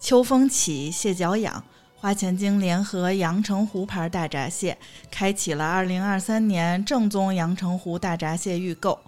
[0.00, 1.64] 秋风起，蟹脚痒。
[1.96, 4.76] 花钱精联合阳澄湖牌大闸蟹，
[5.10, 9.00] 开启了二零二三年正宗阳澄湖大闸蟹预购。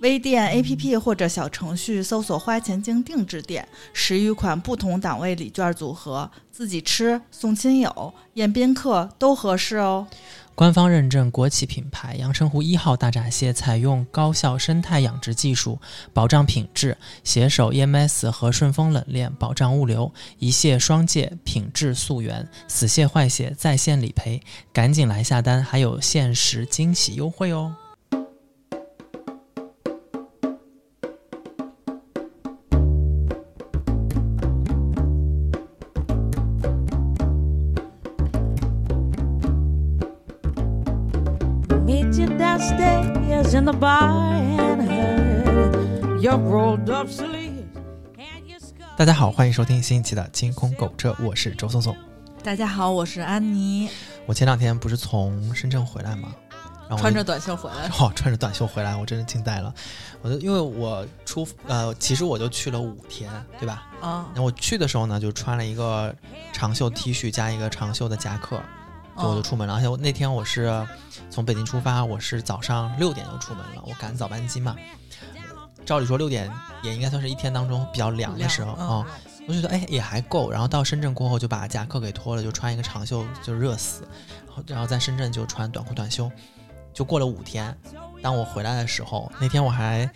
[0.00, 10.08] 微店 APP 或者小程序搜索“花钱精定制店”，十余款不同档位礼券组合，自己吃、送亲友、宴宾客都合适哦。
[10.54, 15.80] 官方认证国企品牌阳澄湖一号大闸蟹，采用高效生态养殖技术，
[16.12, 24.40] 保障品质，携手 EMS 和顺丰冷链，保障物流，一蟹双戒，品质溯源，死蟹坏蟹在线理赔，
[24.72, 27.74] 赶紧来下单，还有限时惊喜优惠哦！
[48.96, 51.94] 大家好，欢迎收听新一期的《清空购车》，我是周松松。
[52.42, 53.90] 大家好，我是安妮。
[54.24, 56.34] 我前两天不是从深圳回来吗？
[56.96, 57.88] 穿着短袖回来。
[58.00, 59.72] 哦，穿着短袖回来，我真的惊呆了。
[60.22, 63.86] 我就因为我出呃，其实我就去了五天，对吧？
[64.00, 64.30] 啊。
[64.34, 66.14] 那我去的时候呢，就穿了一个
[66.54, 68.58] 长袖 T 恤加一个长袖的夹克。
[69.18, 70.86] 就我就出门了，而且我那天我是
[71.28, 74.74] 从北京出发，我是早上六点就出门了，我赶早班机嘛。
[75.92, 76.50] 照理说六点
[76.82, 79.06] 也应该算是一天当中比较凉的时候啊，
[79.46, 80.50] 我觉得哎也还够。
[80.50, 84.08] 然后到深圳过后就把夹克给脱了，就穿一个长袖就热死。
[84.46, 86.32] 然后然后在深圳就穿短裤短袖，
[86.94, 87.76] 就过了五天。
[88.22, 90.10] 当我回来的时候，那天我还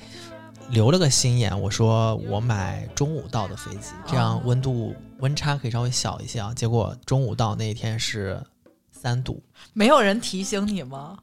[0.70, 6.54] 留了个心眼，我说我买中午到的飞机，这样温度温差可以稍微小一些啊。
[6.56, 8.42] 结果中午到那一天是。
[8.90, 9.40] 三度，
[9.74, 11.18] 没有人提醒你吗？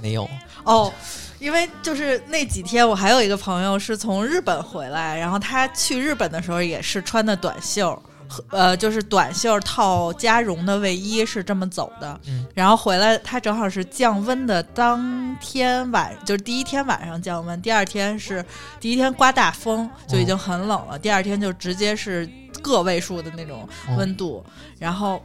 [0.00, 0.28] 没有
[0.64, 0.92] 哦，
[1.38, 8.02] 因为就是那几天，我还有一个朋友是从日本回来，然后他去日本的时候也是穿的短袖，
[8.50, 12.20] 呃，就是短袖套加绒的卫衣，是这么走的。
[12.26, 18.44] 嗯，然后回来，他正好是降温的当天晚，就是第一天晚上降温，第二天是
[18.80, 22.28] 第一天刮大风，就已经很冷了，第二天就直接是
[22.62, 24.44] 个位数的那种温度，
[24.78, 25.22] 然后。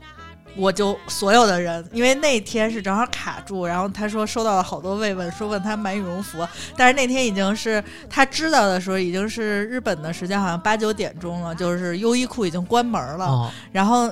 [0.56, 6.45] 我就所有的人，因为那天是正好卡住，然后他说收到了好多慰问，说问他买羽绒服，
[6.75, 13.50] 但是那天已经是他知道的时候，已经是日本的时间，好像八九点钟了，就是优衣库已经关门了。
[13.72, 14.12] 然后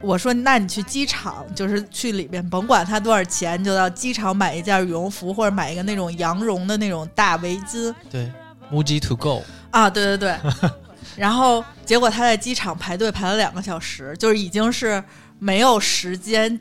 [0.00, 7.92] 我说，那你去机场，就是去里边，甭管他多少钱，就到机场买一件羽绒服，或者买一个那种羊绒的那种大围巾。
[8.08, 8.30] 对
[8.72, 10.36] ，MUJI to go 啊，对对对。
[11.16, 15.02] 然后结果他在机场排队排了两个小时，就是已经是。
[15.40, 16.60] 没有时间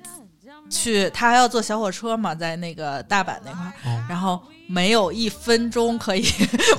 [0.69, 6.25] 去，他还要坐小火车嘛，在那个大阪那块儿，然后没有一分钟可以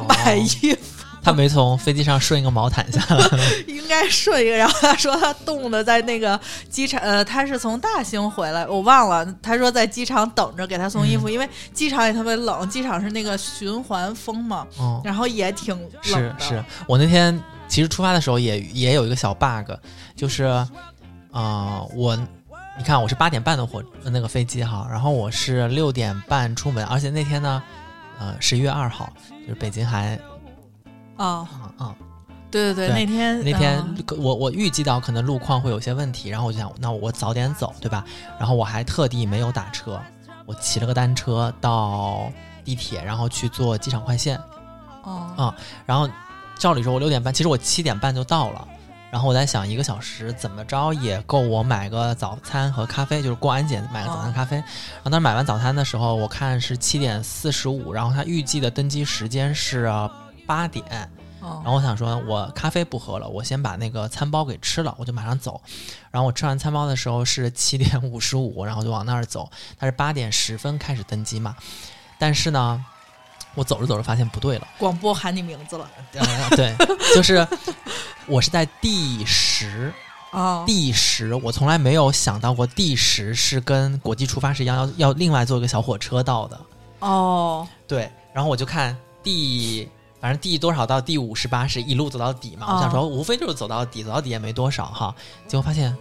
[0.09, 1.05] 买衣服。
[1.23, 3.27] 他没从飞机上顺一个毛毯下来，
[3.69, 4.57] 应该顺一个。
[4.57, 6.41] 然后他说他冻的在那个
[6.71, 9.27] 机场，呃，他是从大兴回来，我忘了。
[9.43, 14.67] 他说在机场等着给他送衣服，因为机场也特别冷，机场是那个循环风嘛，
[15.05, 16.35] 然后也挺冷的。
[16.39, 17.39] 是是，我那天
[17.69, 19.73] 其实出发的时候也也有一个小 bug，
[20.17, 20.67] 就是。
[21.33, 22.17] 啊，我，
[22.77, 27.63] 你看，我是八点半的火那个飞机哈，然后我是六点半出门，而且那天呢，
[28.19, 30.19] 呃，十一月二号，就是北京还，
[31.17, 31.49] 啊
[31.79, 31.95] 嗯，
[32.51, 33.81] 对对对，那天那天
[34.19, 38.05] 我我预计到可能路况会有些问题，然后我就想，那我早点走，对吧？
[38.39, 40.01] 然后我还特地没有打车，
[40.47, 42.33] 我骑了个单车到
[42.65, 44.37] 地铁，然后去坐机场快线，
[45.05, 45.55] 哦，啊，
[45.87, 46.09] 然后
[46.59, 48.67] 照理说我六点半，其实我七点半就到了。
[49.11, 54.57] 然后我在想，一个小时怎么着也够我买个早餐和咖啡，就是过安检买个早餐咖啡。
[54.57, 59.91] 然后当时买完早餐的时候，我看是七点四十五，然后他预计的登机时间是
[60.47, 60.85] 八点。
[61.41, 65.61] 然后我想说，我咖啡不喝了，我先把那个餐包给吃了，我就马上走。
[66.11, 69.51] 然后我吃完餐包的时候是七点五十五，然后就往那儿走。
[69.77, 71.57] 他是八点十分开始登机嘛，
[72.19, 72.85] 但是呢。
[73.55, 75.91] 我走着走着发现不对了，广播喊你名字了。
[76.51, 76.75] 对，
[77.15, 77.47] 就是
[78.27, 79.93] 我是在第十
[80.31, 86.61] 啊， 第十，我从来没有想到过第十是跟国际出发是一样，要要另外坐一个小火车到的。
[87.01, 89.89] 哦，对，然后我就看第，
[90.21, 95.15] 反正第多少到第五十八是一路走到底嘛，我想说无非就是走到底，走到底也没多少哈，
[95.47, 95.97] 结果发现。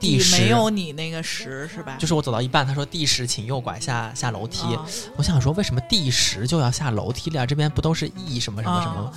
[0.00, 1.96] 第十没有你那个十是吧？
[1.98, 4.78] 就是我走到一半，他说第十请右拐下下楼梯。
[5.16, 7.46] 我想说为什么第十就要下楼梯了？
[7.46, 9.12] 这边不都是 E 什么什么什么？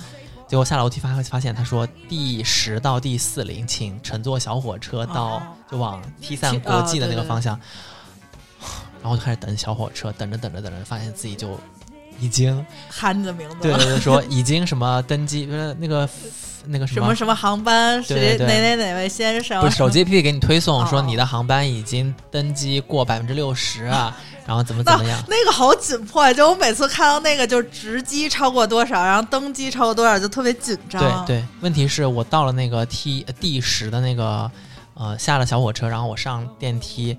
[0.48, 7.58] 结果下楼梯发发现他说第十到第四零请乘坐小火车到就往 T 三国际的那个方向。
[9.02, 11.58] 然后就开始等小火车，等着等着等着，发现自己就
[12.20, 16.08] 已经喊你的名字对了对对说已经什么登机，不是那个
[16.66, 19.60] 那个什么什么什么航班，谁哪哪哪位先生？
[19.60, 24.16] 不是手机 APP 给你推送哦说你的航班已经登机过百分之六十啊，
[24.46, 25.20] 然后怎么怎么样。
[25.28, 26.32] 那个好紧迫呀！
[26.32, 31.24] 就我每次看到那个，就是值机超过多少，然后登机超过多少，就特别紧张。
[31.26, 34.50] 对对，问题是我到了那个 T 呃 D 十的那个
[34.94, 37.16] 呃下了小火车，然后我上电梯，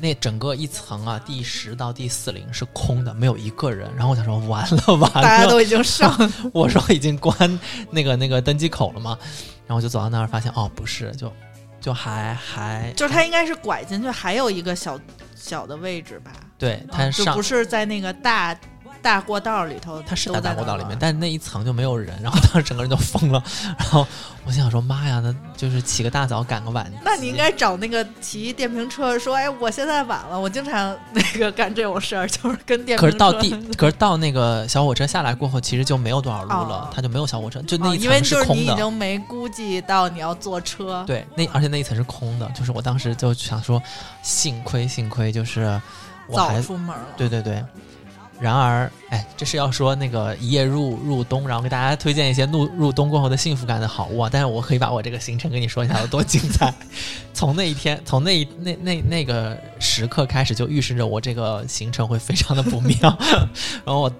[0.00, 3.90] 那整个一层啊第十到第四零是空的，没有一个人。
[3.96, 6.16] 然后我想说完了 完了，大家都已经上，
[6.52, 7.58] 我说已经关
[7.90, 9.18] 那个那个登机口了嘛？
[9.66, 11.32] 然后我就走到那儿发现哦不是，就
[11.80, 14.98] 就还还 就是它应该是拐进去，还有一个小
[15.34, 16.32] 小的位置吧？
[16.58, 18.54] 对它嗯就上不是在那个大
[19.02, 23.42] 大过道里头，它是在大过道里面，但是那一层就没有人，然后当时整个人就疯了。
[23.78, 24.06] 然后
[24.44, 26.90] 我心想说妈呀，那就是起个大早赶个晚。
[27.04, 33.00] 那你应该找那个骑电瓶车说，哎，我现在晚了，我经常那个干这种事儿，就是跟电瓶车。
[33.06, 38.62] 可是到地，可是到那个小火车下来过后，其实就没有多少路了，哦它就没有小火车，就那哦，一因为就是层空的。
[38.62, 41.04] 你已经没估计到你要坐车。
[41.06, 43.82] 对，那而且那一层是空的，就是我当时就想说，
[44.22, 45.80] 幸亏幸亏，就是
[46.26, 47.06] 我早还出门了。
[47.16, 47.62] 对对对。
[48.40, 54.30] 然而，哎，这是要说那个一夜入入冬，然后给大家推荐一些入入冬过后的幸福感的好物啊。
[54.32, 56.72] 但是我可以把我这个行程跟你说一下有多精彩。
[57.34, 62.96] 从那一天， 从那一那那那个时刻开始，就预示着我这个行程会非常的不妙。
[63.84, 64.12] 然后我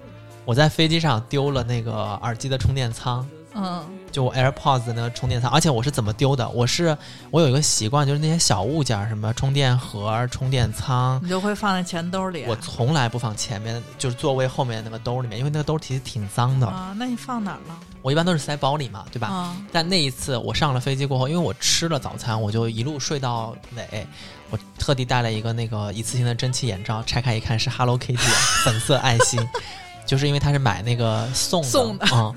[0.45, 3.25] 我在飞机上丢了那个耳机的充电仓，
[3.61, 6.47] 嗯，就我 AirPods 的那个充电仓，而且我是怎么丢的？
[6.49, 6.97] 我是
[7.31, 12.47] 我有一个习惯，就是那些小物件，什么充电盒、充电仓，你就会放在钱兜里啊。
[12.49, 16.67] 我从来不放前面，就是座位后面那个兜里面，因为那个兜其实挺脏的。
[16.67, 17.77] 啊，那你放哪儿了？
[18.01, 19.27] 我一般都是塞包里嘛，对吧？
[19.27, 24.07] 啊，但那一次我上了飞机过后，因为我吃了早餐，我就一路睡到尾。
[24.51, 28.17] 我特地带了一个那个一次性的蒸汽眼罩，拆开一看是 Hello Kitty
[28.63, 29.39] 粉色爱心，
[30.07, 32.35] 就是因为他是买那个送的，送的嗯。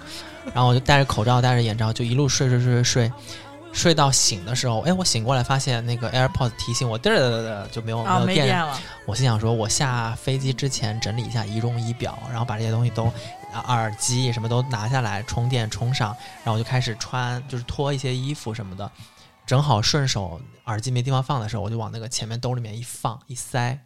[0.54, 3.12] 然后我就戴着口罩，戴着眼罩，就一路睡睡睡睡睡，
[3.72, 8.78] 睡到醒的时候，哎，我醒过来发现那个 AirPods 提醒我，嘚嘚嘚嘚就没有、没，有电了。
[9.06, 13.04] 我心想说，我下飞机之前整理一下仪容仪表，然后把这些东西都，
[13.52, 16.14] 啊耳机什么都拿下来充电充上，
[16.44, 18.90] 然后我就开始穿，就是脱一些衣服什么的，
[19.46, 23.78] 正好顺手耳机没地方放的时候，我就往那个前面兜里面一放一塞，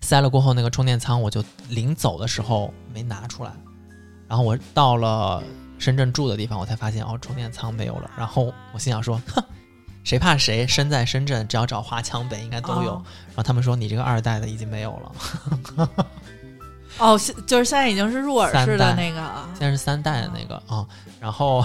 [0.00, 3.52] 塞了过后那个充电仓我就临走的时候没拿出来，
[4.28, 5.42] 然后我到了
[5.78, 9.42] 深圳住的地方，我才发现哦充电仓没有了，然后我心想说，哼。
[10.04, 10.66] 谁怕谁？
[10.66, 12.92] 身在深圳，只要找华强北应该都有。
[12.92, 15.90] 哦然后他们说你这个二代的已经没有了，
[16.96, 19.46] 哦，现就是现在已经是入耳式的那个啊。
[19.50, 20.86] 现在是三代的那个啊、
[21.20, 21.62] 然后，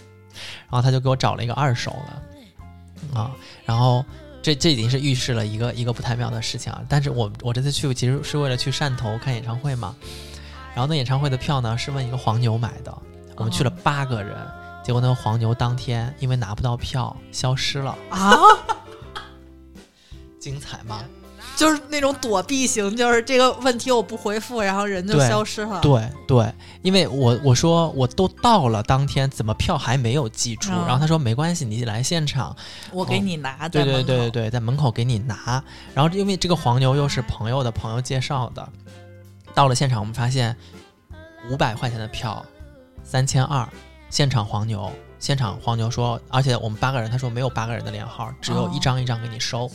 [0.70, 1.94] 然后他就给我找了一个二手
[3.12, 3.30] 的啊，
[3.66, 4.02] 然后
[4.40, 6.80] 这这已经是预示了一个一个不太妙的事情啊。
[6.88, 9.94] 但是我我这次去其实是为了去汕头看演唱会嘛，
[10.74, 12.92] 然后那演唱会的票呢是问一个黄牛买的，
[13.36, 14.36] 我们去了哦八个人，
[14.84, 18.36] 结果那个黄牛当天因为拿不到票消失了，啊，
[20.38, 21.02] 精彩吗？
[21.56, 25.78] 就是那种躲避型，就是这个问题我不回复，然后人就消失了。
[25.80, 30.72] 对对，因为我我说我都到了当天，怎么票还没有寄出？
[30.72, 32.56] 嗯然后他说没关系，你来现场，
[32.90, 35.62] 我给你拿对对对对对，在门口给你拿。
[35.94, 38.68] 然后因为这个黄牛又是朋友的朋友介绍的，
[39.54, 40.54] 到了现场我们发现
[41.50, 42.44] 五百块钱的票
[43.02, 43.68] 三千二，
[44.10, 49.70] 现场黄牛，现场黄牛说，而且我们八个人，他说没有八个人的连号，只有哦一张一张给你收。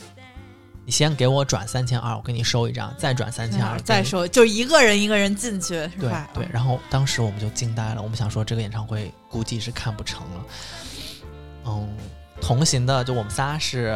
[0.86, 6.28] 你先给我转三千二，我给你收一张，再转三千二，再收，就一个人一个人进去是对吧？
[6.34, 10.44] 对，然后当时我们就惊呆了，我们想说这个演唱会估计是看不成了。
[11.66, 11.88] 嗯，
[12.40, 13.94] 同行的就我们仨是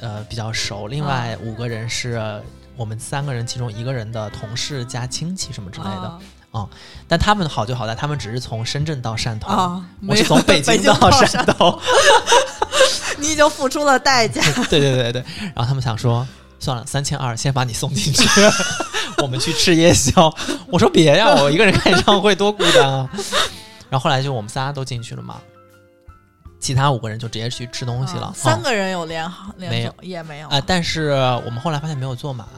[0.00, 2.42] 呃比较熟，另外五个人是
[2.76, 6.18] 我们三个人其中一个人的同事加亲戚什么之类的。
[6.52, 6.68] 啊
[7.08, 11.80] 但他们好就好在他们只是从深圳到汕头，啊，我是从北京到汕汕头。
[13.18, 14.40] 你已经付出了代价。
[14.70, 16.26] 对对对对，然后他们想说。
[16.60, 18.26] 算了，三千二，先把你送进去，
[19.20, 20.34] 我们去吃夜宵。
[20.68, 23.06] 我说别呀，我一个人看演唱会多孤单啊。
[23.90, 25.36] 然后后来就我们仨都进去了嘛，
[26.64, 28.28] 其他五个人就直接去吃东西了。
[28.28, 31.10] 啊三嗯个人有连好连没有走也没有啊、但是
[31.44, 32.48] 我们后来发现没有坐满，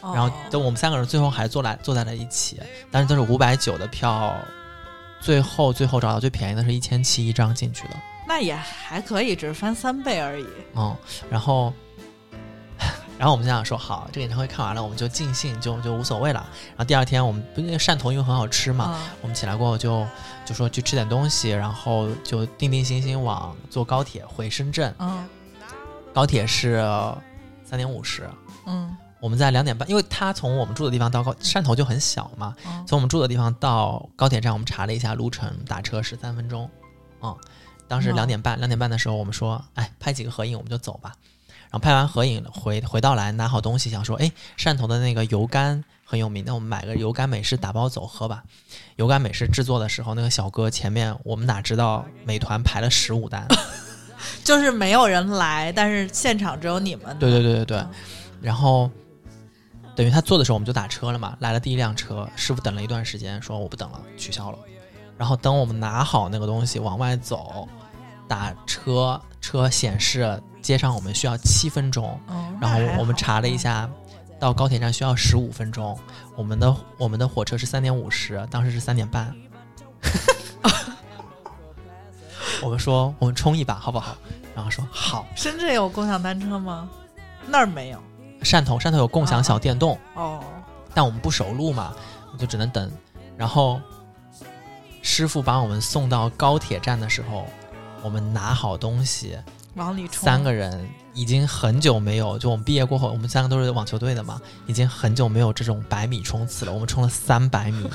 [0.00, 2.60] 哦然后等我们三个人最后还坐来坐在了一起，
[2.92, 4.32] 但是都是五百九的票，
[5.20, 7.96] 最后最后找到最便宜的是一千七一张进去的。
[8.28, 10.46] 那也还可以，只是翻三倍而已。
[10.76, 10.96] 嗯，
[11.28, 11.74] 然后，
[13.18, 16.46] 然后我们就想说，好，这个演唱会看完了，我们就尽兴，就就无所谓了。
[16.70, 20.06] 然后第二天我们不是那个汕头因为很好吃嘛，啊我们起来过后就
[20.44, 24.94] 就说去吃点东西，然后就定定心心往坐高铁回深圳。
[24.98, 25.26] 嗯
[26.12, 26.76] 高铁是
[27.64, 28.30] 三点五十，
[28.66, 36.70] 嗯，我们在两点半，因为他从我们住的地方到高汕头就很小嘛，嗯从我们住的地方到高铁站，我们查了一下路程，打车十三分钟。
[37.20, 37.36] 嗯，
[37.88, 41.12] 当时哦两点半，两点半的时候，我们说，哎，拍几个合影我们就走吧。
[41.74, 48.44] 然后拍完合影回回到来拿好东西，想说，哎，汕头的那个油柑很有名，那我们买个油柑美式打包走喝吧。
[48.94, 53.44] 油柑美式制作的时候，那个小哥前面我们哪知道美团排了十五单，
[54.44, 57.18] 就是没有人来，但是现场只有你们。
[57.18, 57.90] 对对对对对嗯，
[58.40, 58.88] 然后
[59.96, 64.58] 等于他做的时候我们就打车了嘛，来了第一辆车，师傅等了一段时间，说我不等了，取消了。
[65.18, 67.68] 然后等我们拿好那个东西往外走，
[68.28, 73.88] 打车车显示接上我们需要七分钟，嗯，然后我们查了一，下，
[74.40, 75.96] 到高铁站需要十五分钟，
[76.36, 79.32] 我们的我们的火车是三点五十，当时是三点半。
[82.62, 84.16] 我们说我们冲一把好不好？
[84.54, 85.26] 然后说好。
[85.28, 86.88] 嗯深圳有共享单车吗？
[87.46, 88.02] 那儿没有。
[88.40, 90.42] 汕头汕头有共享小电动，哦，
[90.94, 91.94] 但我们不熟路嘛，
[92.32, 92.90] 我就只能等。
[93.36, 93.78] 然后
[95.02, 97.46] 师傅把我们送到高铁站的时候，
[98.02, 99.38] 我们拿好东西，
[99.74, 100.24] 往里冲。
[100.24, 106.72] 三个人已经很久没有，就我们毕业过后，我们三个都是网球队的嘛，已经很久没有这种百米冲刺了。
[106.72, 107.88] 我们冲了三百米，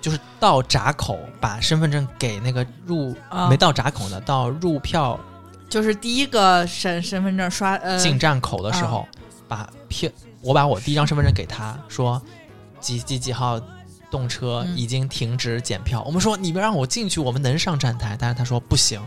[0.00, 5.18] 就是到闸口把身份证给那个入、啊没到闸口呢，到入票
[5.68, 9.06] 就是第一个身身份证刷呃进站口的时候，
[9.46, 12.20] 把票我把我第一张身份证给他说
[12.80, 13.60] 几几几号
[14.10, 16.02] 动车嗯已经停止检票。
[16.02, 19.00] 我们说你们让我进去，我们能上站台，但是他说不行，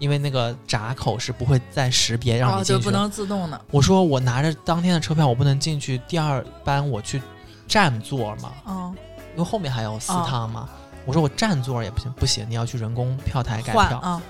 [0.00, 2.78] 因为那个闸口是不会再识别让哦你进去的。
[2.80, 3.60] 就不能自动的。
[3.70, 7.22] 我说我拿着当天的车票，我不能进去第二班我去
[7.68, 8.92] 占座嘛，嗯，
[9.34, 10.68] 因为后面还有四哦趟嘛。
[11.06, 13.74] 我说我占座也不行，不行，你要去人工票台改票。
[13.74, 14.22] 换啊，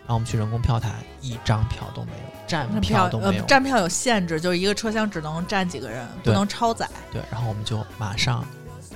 [0.00, 0.90] 然后我们去人工票台，
[1.20, 3.42] 一张票都没有，站票都没有。
[3.42, 6.88] 呃站票有限制，就是一个车厢只能站几个人，不能超载。
[7.12, 8.44] 对，然后我们就马上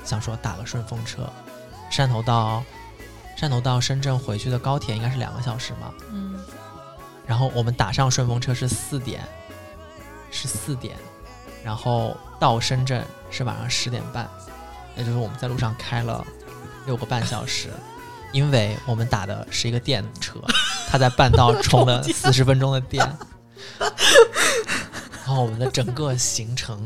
[0.04, 1.28] 想说打个顺风车，
[1.90, 2.62] 汕头到
[3.36, 6.38] 汕头到深圳回去的高铁应该是两个小时嘛，嗯，
[7.26, 9.22] 然后我们打上顺风车是四点，
[10.30, 10.96] 是四点，
[11.62, 14.28] 然后到深圳是晚上十点半，
[14.96, 16.24] 也就是我们在路上开了
[16.86, 17.68] 六个半小时，
[18.32, 20.40] 因为我们打的是一个电车，
[20.88, 23.06] 他在半道 充了四十分钟的电。
[25.26, 26.80] 然后我们的整个行程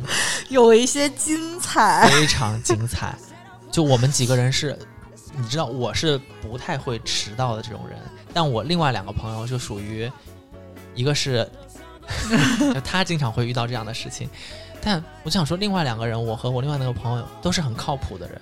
[0.48, 2.08] 有一些精彩。
[2.10, 3.14] 非常精彩。
[3.70, 4.76] 就我们几个人是，
[5.36, 7.98] 你知道我是不太会迟到的这种人，
[8.32, 10.10] 但我另外两个朋友就属于，
[10.94, 11.48] 一个是，
[12.84, 14.28] 他经常会遇到这样的事情，
[14.80, 18.40] 但我就想说，另外两个人，我和我另外那个朋友都是很靠谱的人，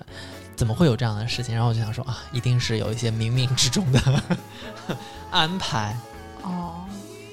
[0.56, 1.54] 怎么会有这样的事情？
[1.54, 4.00] 然后我就想说啊，一定是有一些冥冥之中的
[5.30, 5.96] 安排。
[6.42, 6.84] 哦，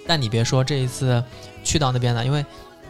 [0.07, 1.23] 但你别说这一次
[1.63, 2.45] 去到那边呢，因为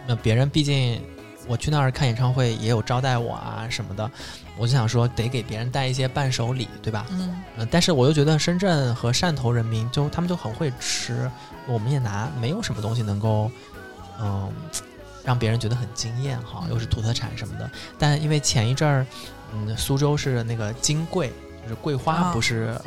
[0.08, 1.02] 呃别人毕竟
[1.48, 4.10] 我去那儿看演唱会也有招待我啊什么的，
[4.58, 7.06] 我就想说得给别人带一些伴手礼，对吧？
[7.12, 11.30] 嗯，呃，但是我又觉得深圳和汕头人民就他们就很会吃，
[11.68, 13.52] 我们也拿没有什么东西能够
[14.20, 14.52] 嗯、
[15.24, 17.70] 让别人觉得很惊艳哈，又是土特产什么的。
[18.00, 19.06] 但因为前一阵儿
[19.54, 21.34] 嗯苏州是那个金桂，
[21.64, 22.80] 就是桂花啊不是。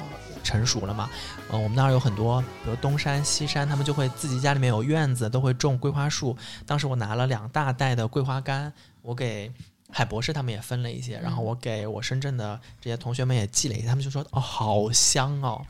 [0.44, 1.10] 成熟了嘛？
[1.50, 6.34] 嗯、我们那儿有很多，比如东山、西山，他们就会自己家里面有院子，都会种桂花树。
[6.64, 8.72] 当时我拿了两大袋的桂花干，
[9.02, 9.52] 我给
[9.90, 15.66] 海博士他们也分了一些，然后我给我深圳的这些同学们也寄了一些，他们就说哦，好香哦。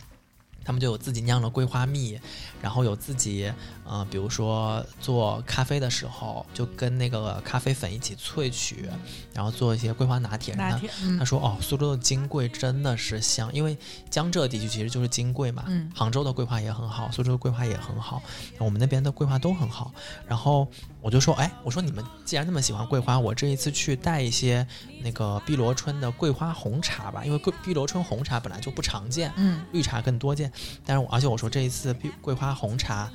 [0.68, 2.20] 他们就有自己酿了桂花蜜，
[2.60, 3.50] 然后有自己，
[3.86, 8.86] 呃，比如说做咖啡的时候，就跟那个咖啡粉一起萃取，
[9.32, 10.54] 然后做一些桂花拿铁。
[10.56, 13.74] 拿铁，嗯他说：“哦，苏州的金桂真的是香，因为
[14.10, 15.64] 江浙地区其实就是金桂嘛。
[15.68, 18.22] 嗯杭州的桂花也很好，苏州的桂花也很好，
[18.58, 19.90] 我们那边的桂花都很好。
[20.26, 20.68] 然后
[21.00, 24.66] 我就说，哎，我说你们既然那么喜欢桂花，我这一次去带一些
[25.02, 30.52] 那个碧螺春的桂花红茶吧，因为桂碧螺春红茶本来就不常见，嗯绿茶更多见。
[30.84, 33.10] 但是我而且我说这一次碧桂花红茶。”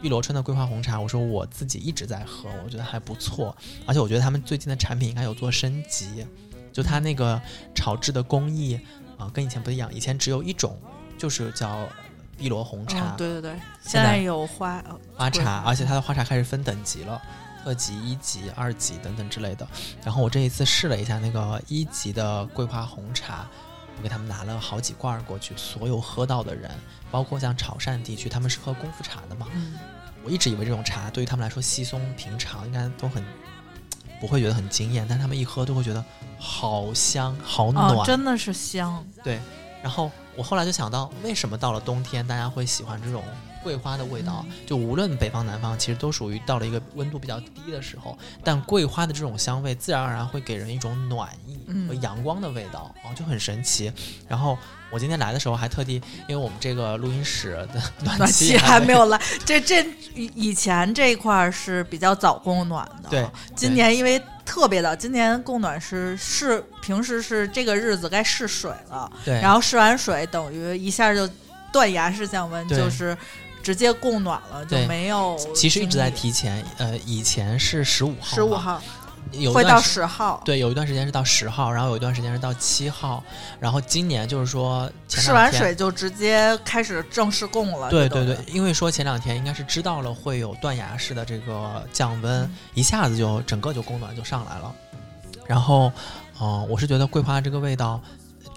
[0.00, 3.52] 碧螺春的桂花红茶，我说我自己一直在喝，我觉得还不错，
[3.84, 6.24] 而且我觉得他们最近的产品应该有做升级，
[6.72, 7.42] 就它那个
[7.74, 8.78] 炒制的工艺
[9.16, 10.78] 啊、跟以前不一样，以前只有一种，
[11.18, 11.88] 就是叫
[12.36, 14.80] 碧螺红茶、嗯，对对对，现在有花
[15.16, 17.20] 花茶，而且它的花茶开始分等级了，
[17.64, 19.66] 特级、一级、二级等等之类的。
[20.04, 23.48] 然后我这一次试了一下那个一级的桂花红茶，
[23.98, 26.70] 我给他们拿了好几罐儿过去，所有喝到的人，
[27.10, 29.46] 包括像潮汕地区，他们是喝功夫茶的嘛。
[29.52, 29.74] 嗯
[30.24, 33.24] 我一直以为这种茶对于他们来说稀松平常，应该都很
[34.20, 36.04] 不会觉得很惊艳，但他们一喝都会觉得
[36.38, 37.94] 好香、好暖。
[37.94, 39.40] 哦，真的是香，对，
[39.80, 43.22] 然后我后来就想到，为什么到了冬天大家会喜欢这种
[43.62, 44.44] 桂花的味道。
[44.66, 53.92] 就无论北方南方，其实都属于到了一个温度比较低的时候，但桂花的这种香味自然而然会给人一种暖意和阳光的味道，哦，就很神奇。
[54.26, 54.58] 然后
[54.90, 55.94] 我今天来的时候还特地，
[56.28, 57.82] 因为我们这个录音室的
[58.16, 64.20] 暖气还没有来， 这这以前这一块是比较早供暖的，对，今年因为。
[64.48, 71.28] 特别的，今年供暖是是平时是这个日子该试水了，对，然后试完水等于一下就
[71.70, 73.14] 断崖式降温，就是
[73.62, 75.36] 直接供暖了，就没有。
[75.54, 78.82] 其实一直在提前，呃，以前是十五号，十五号。
[79.32, 83.22] 有会到十号，对，有一段时间是到十号，然后有一段时间是到七号，
[83.60, 87.90] 然后今年就是说试完水就直接开始正式供了。
[87.90, 94.74] 对对对，因为说前两天应该是知道了会有断崖式的这个降温，一下子就整个就供暖就上来了。
[95.46, 95.92] 然后，
[96.40, 98.00] 嗯，我是觉得桂花这个味道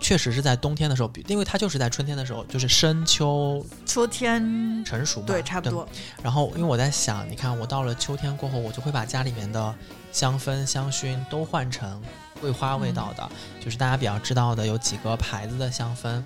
[0.01, 5.88] 确实是在冬天的时候，因为它就是在春天的时候，就是深秋秋天成熟嘛，对，差不多。
[6.22, 9.74] 然后，因为我在想，你看我到了秋天过后，我就会把家里面的。
[10.13, 12.01] 香氛、香薰都换成
[12.41, 13.31] 桂花味道的，
[13.63, 16.22] 就是大家比较知道的有几个牌子的香氛，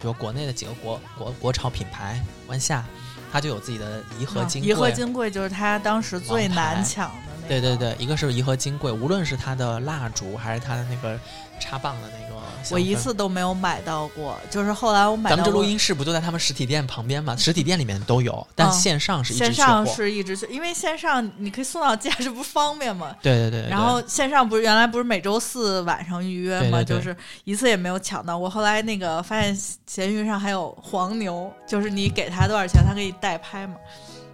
[0.00, 2.84] 比如国内的几个国国国潮品牌，万夏，
[3.30, 4.68] 它就有自己的颐和金贵。
[4.68, 7.48] 颐和金贵就是它当时最难抢的那个。
[7.48, 11.16] 对对对，一个是颐和金贵，无论是它的蜡烛还是它的那个。
[11.58, 14.38] 插棒的那个，我一次都没有买到过。
[14.50, 17.34] 就是后来我买，咱们这录音室不就在他们实体店旁边吗？
[17.38, 23.14] 实体店里面都有，但线上是一直线上是一直去，因为线上你可以送到家，这不方便吗？
[23.22, 23.68] 对对对。
[23.68, 26.82] 然后线上不是原来不是每周四晚上预约吗？
[26.82, 28.36] 就是一次也没有抢到。
[28.36, 33.74] 我后来那个发现闲鱼上还有黄牛，就是你给他多少钱，他可以代拍嘛。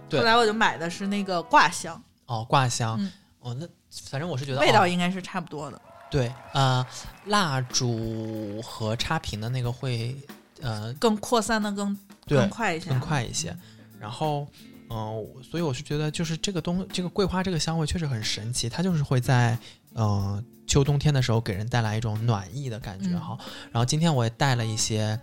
[0.09, 0.19] 对。
[0.19, 2.01] 后来我就买的是那个挂箱。
[2.27, 2.99] 哦，挂香。
[3.39, 3.67] 哦，那
[4.09, 5.79] 反正我是觉得味道应该是差不多的。
[6.09, 6.85] 对，呃，
[7.25, 10.15] 蜡烛和插屏的那个会，
[10.61, 11.97] 呃，更扩散的更
[12.27, 13.55] 更快一些，更快一些。
[13.99, 14.47] 然后，
[14.89, 19.57] 嗯，所以我是觉得，就是这个东，这个桂花这个香味确实很神奇，它就是会在，
[19.95, 23.37] 嗯，秋冬天的时候给人带来一种暖意的感觉哈。
[23.71, 25.19] 然后今天我也带了一些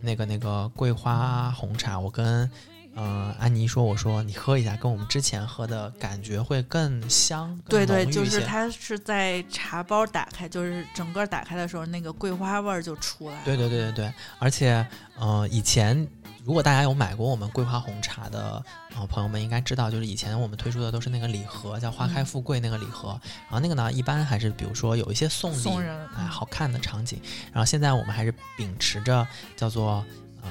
[0.00, 2.50] 那个那个桂花红茶，我跟。
[2.98, 7.54] 嗯，安妮说：“我说你喝一下，跟我们之前喝的感觉会更香。
[7.68, 13.42] 对对，就是它是在茶包打开，就是整个打开的时候，那个桂花味儿就出来了。
[13.44, 14.86] 对对对对对，而且，
[15.20, 16.08] 嗯，以前
[16.42, 18.64] 如果大家有买过我们桂花红茶的
[18.96, 23.10] 呃朋友们应该知道，就是以前我们推出的都是那个礼盒，叫花开富贵那个礼盒。
[23.42, 25.68] 然后那个呢，一般还是比如说有一些送礼
[26.16, 27.20] 哎好看的场景。
[27.52, 30.02] 然后现在我们还是秉持着叫做。”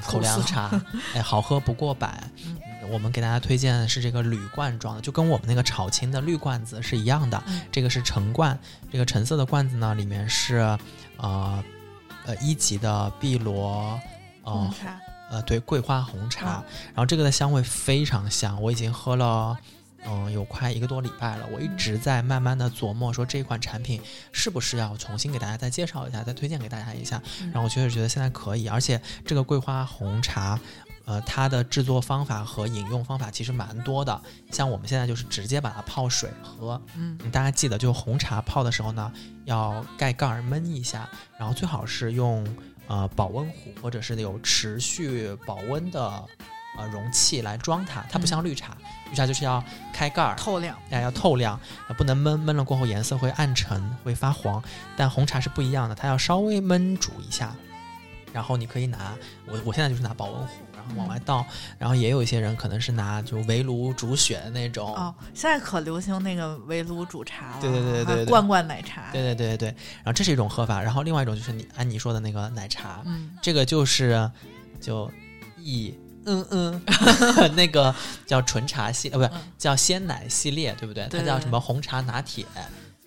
[0.01, 0.69] 口粮茶，
[1.13, 2.23] 哎，好喝不过百。
[2.89, 7.41] 我们给大家推荐的是这个铝罐装的，就跟我们那个炒青的绿罐子是一样的。
[7.71, 8.57] 这个是橙罐，
[8.91, 10.57] 这个橙色的罐子呢，里面是
[11.17, 11.63] 呃
[12.25, 13.99] 呃一级的碧螺
[14.43, 14.73] 呃
[15.31, 19.57] 呃对桂花红茶，然后这个的香味非常香，我已经喝了。
[20.07, 27.21] 嗯，有快一个多礼拜了，我一直在慢慢的琢磨，说这款产品是不是要重新给大家再介绍一下，再推荐给大家一下。
[27.45, 30.59] 然后我确实觉得现在可以，而且这个桂花红茶，
[31.05, 34.21] 呃，它的制作方法和饮用方法其实蛮多的。
[34.51, 39.11] 像我们现在就是直接把它泡水喝，嗯，大家记得，就红茶泡的时候呢，
[39.45, 42.45] 要盖盖儿焖一下，然后最好是用
[42.87, 46.25] 呃保温壶或者是有持续保温的。
[46.77, 48.75] 呃，容器来装它，它不像绿茶，
[49.09, 51.59] 绿茶就是要开盖儿，透亮，哎，要透亮，
[51.97, 54.61] 不能闷，闷了过后颜色会暗沉，会发黄。
[54.97, 57.55] 但红茶是不一样的，它要稍微焖煮一下，
[58.33, 59.15] 然后你可以拿
[59.47, 61.45] 我，我现在就是拿保温壶，然后往外倒，
[61.77, 64.93] 然后也有一些人可能是拿就围炉煮雪的那种。
[64.95, 69.69] 哦，现在可流行那个围炉煮茶了，对对对对对，罐罐奶茶，对对对对对。
[70.03, 74.29] 然后这是一种喝法，然后另外一种就是你按你说的那个奶茶，嗯，这个就是
[74.81, 75.09] 就
[75.57, 75.97] 一。
[76.25, 76.81] 嗯嗯，
[77.55, 77.93] 那个
[78.25, 81.07] 叫纯茶系，呃，不是叫鲜奶系列，对不对？
[81.09, 82.45] 它叫什么红茶拿铁？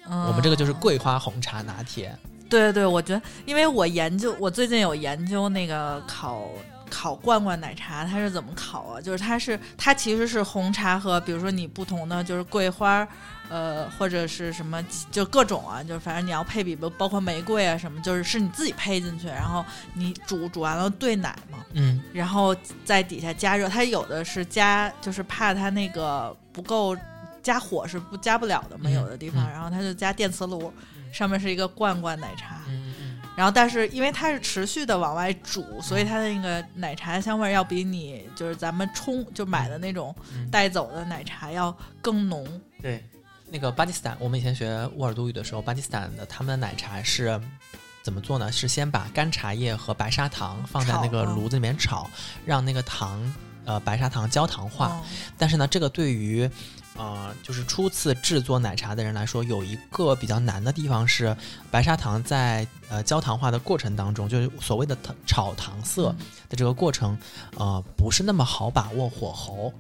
[0.07, 2.16] 我们这个就是桂花红茶拿铁。
[2.48, 6.48] 对对对，我觉得，因为我研究，我最近有研究那个烤
[6.88, 9.00] 烤罐罐奶茶，它是怎么烤啊？
[9.00, 13.07] 就是它是它其实是红茶和比如说你不同的就是桂花。
[13.48, 23.68] 呃，或者是什么，就各种啊，就是反正你要配比，包包括玫瑰啊什么，就是是你自己配进去，然后你煮煮完了兑奶嘛，嗯，然后在底下加热。
[23.68, 26.96] 它有的是加，就是怕它那个不够
[27.42, 30.70] 加火是不加不了的嘛，有的地方，然后它就加电磁炉，
[31.11, 32.61] 上面是一个罐罐奶茶，
[33.34, 40.14] 然后但是因为它是持续的往外煮，所以它的那个奶茶香味要比你就是咱们冲就买的那种
[40.50, 42.46] 带走的奶茶要更浓，
[42.82, 43.02] 对。
[43.50, 47.40] 那个巴基斯坦，我们以前学乌尔都语的时候，巴基斯坦的他们的奶茶是
[48.02, 48.52] 怎么做呢？
[48.52, 52.08] 是先把干茶叶和白砂糖放在那个炉子里面炒，
[52.44, 53.20] 让那个糖
[53.64, 54.88] 呃白砂糖焦糖化。
[54.88, 55.02] 哦
[55.38, 56.48] 但是呢，这个对于
[56.96, 61.34] 呃就是初次制作奶茶的人来说，有一个比较难的地方是，
[61.70, 67.16] 白砂糖在呃焦糖化的过程当中，就是所谓的糖炒糖色嗯的这个过程，
[67.56, 69.72] 呃不是那么好把握火候。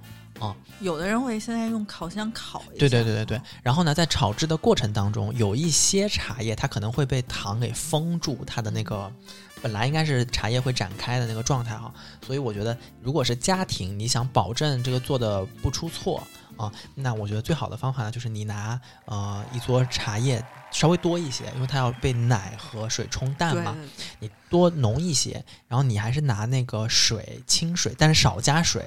[0.80, 2.78] 有的人会现在用烤箱烤一下。
[2.78, 3.40] 对对对对对。
[3.62, 9.12] 然后呢，在炒制的过程当中，有一些茶叶它可能会被糖给封住它的那个
[9.60, 11.92] 本来应该是茶叶会展开的那个状态哈。
[12.24, 16.22] 所以我觉得，如果是家庭，你想保证这个做的不出错
[16.56, 23.76] 啊，那我觉得最好的方法呢，就是你拿呃一撮茶叶稍微多一些，因为它要被奶和水冲淡嘛，
[24.20, 28.84] 你多浓一些，然后你还是拿那个水清水，但是少加水，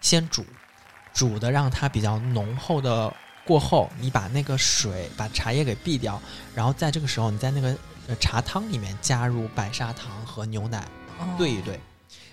[0.00, 0.44] 先煮，
[1.12, 3.12] 煮的让它比较浓厚的
[3.44, 6.20] 过后，你把那个水把茶叶给避掉，
[6.54, 7.76] 然后在这个时候你在那个
[8.08, 10.86] 呃茶汤里面加入白砂糖和牛奶
[11.18, 11.78] 哦兑一兑。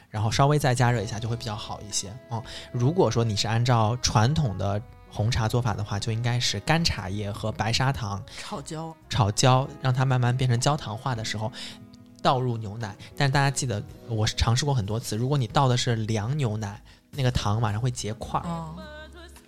[0.09, 2.11] 然后稍微再加热一下，就会比较好一些。
[2.31, 8.95] 嗯，如果说你是按照传统的红茶做法的话，就应该是干茶叶和白砂糖炒焦。
[9.09, 11.51] 炒焦，让它慢慢变成焦糖化的时候，
[12.21, 12.95] 倒入牛奶。
[13.17, 16.81] 但是大家记得，我尝试过很多次，如果你倒的是凉牛奶，
[17.17, 18.77] 那个糖马上会结块儿，嗯，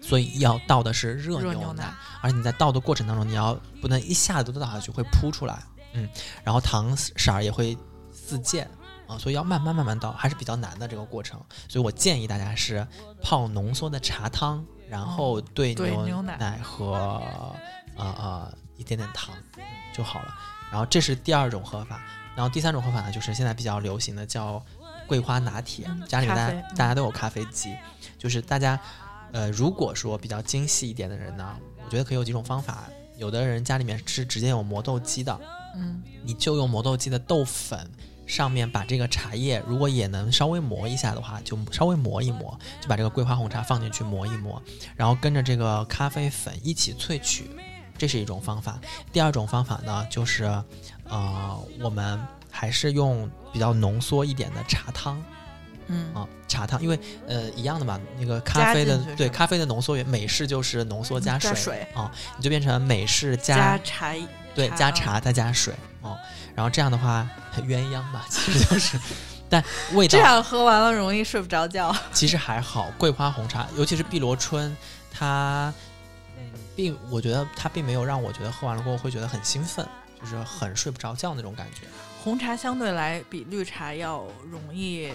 [0.01, 6.09] 所以要倒的是热牛奶而且你在倒的过程当中，你要不能一下子都倒下去，会扑出来，嗯，
[6.43, 7.77] 然后糖色儿也会
[8.11, 8.69] 四溅。
[9.07, 11.41] 啊，所以要慢慢慢慢倒，还是比较难的这个过程。
[11.67, 12.85] 所以我建议大家是
[13.23, 16.93] 泡浓缩的茶汤，然后兑牛奶奶和
[17.97, 19.63] 呃呃一点点糖嗯
[19.95, 20.35] 就好了。
[20.69, 21.99] 然后这是第二种喝法，
[22.35, 24.63] 然后第三种喝法呢，就是现在比较流行的叫
[25.09, 27.75] 桂花拿铁，嗯家里面大大家都有咖啡机，
[28.17, 28.79] 就是大家
[29.33, 32.87] 呃如果说比较精细一点的人呢，我觉得可以有几种方法。
[33.17, 35.37] 有的人家里面是直接有磨豆机的，
[35.75, 37.85] 嗯，你就用磨豆机的豆粉
[38.25, 44.61] 上面把这个茶叶，如果也能稍微磨一下的话，就稍微磨一磨，就把这个桂花红茶放进去磨一磨，
[44.95, 47.51] 然后跟着这个咖啡粉一起萃取，
[47.97, 48.79] 这是一种方法。
[49.11, 50.45] 第二种方法呢，就是
[51.03, 52.17] 呃，我们
[52.49, 55.21] 还是用比较浓缩一点的茶汤
[55.87, 64.13] 嗯啊，茶汤，因为呃一样的嘛，那个咖啡的对咖啡的浓缩源，美式就是浓缩加水啊，你就变成美式加茶
[64.53, 66.15] 对，加茶再加水哦，
[66.53, 68.99] 然后这样的话鸳鸯吧，其实就是，
[69.49, 71.95] 但味道这样喝完了容易睡不着觉。
[72.13, 72.91] 其实还好。
[72.97, 74.75] 桂花红茶，尤其是碧螺春，
[75.11, 75.73] 它
[76.37, 79.83] 嗯，并我觉得它并没有让我觉得喝完了过后会觉得很兴奋，
[80.21, 81.87] 就是很睡不着觉那种感觉。
[82.23, 85.09] 红茶相对来比绿茶要容易，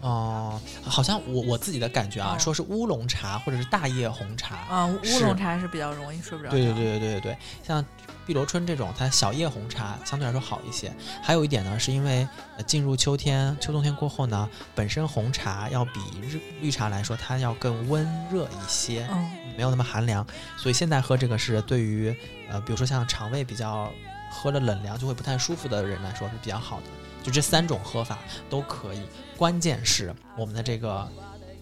[0.00, 6.50] 哦、好像我我自己的感觉啊，哦说是乌龙茶或者是大叶红茶，啊、乌是龙茶是比较容易睡不着。
[6.50, 7.84] 对对对对对对对，像
[8.26, 10.92] 碧螺春这种，它小叶红茶相对来说好一些。
[11.22, 20.26] 还有一点呢，是因为呃进入秋天、秋冬天过后呢，本身红茶要比绿绿茶来说，它要更温热一些，嗯，没有那么寒凉。
[20.56, 22.14] 所以现在喝这个是对于
[22.50, 23.90] 呃，比如说像肠胃比较
[24.30, 26.86] 喝了冷凉就会不太舒服的人来说是比较好的。
[27.22, 29.02] 就这三种喝法都可以，
[29.36, 31.08] 关键是我们的这个。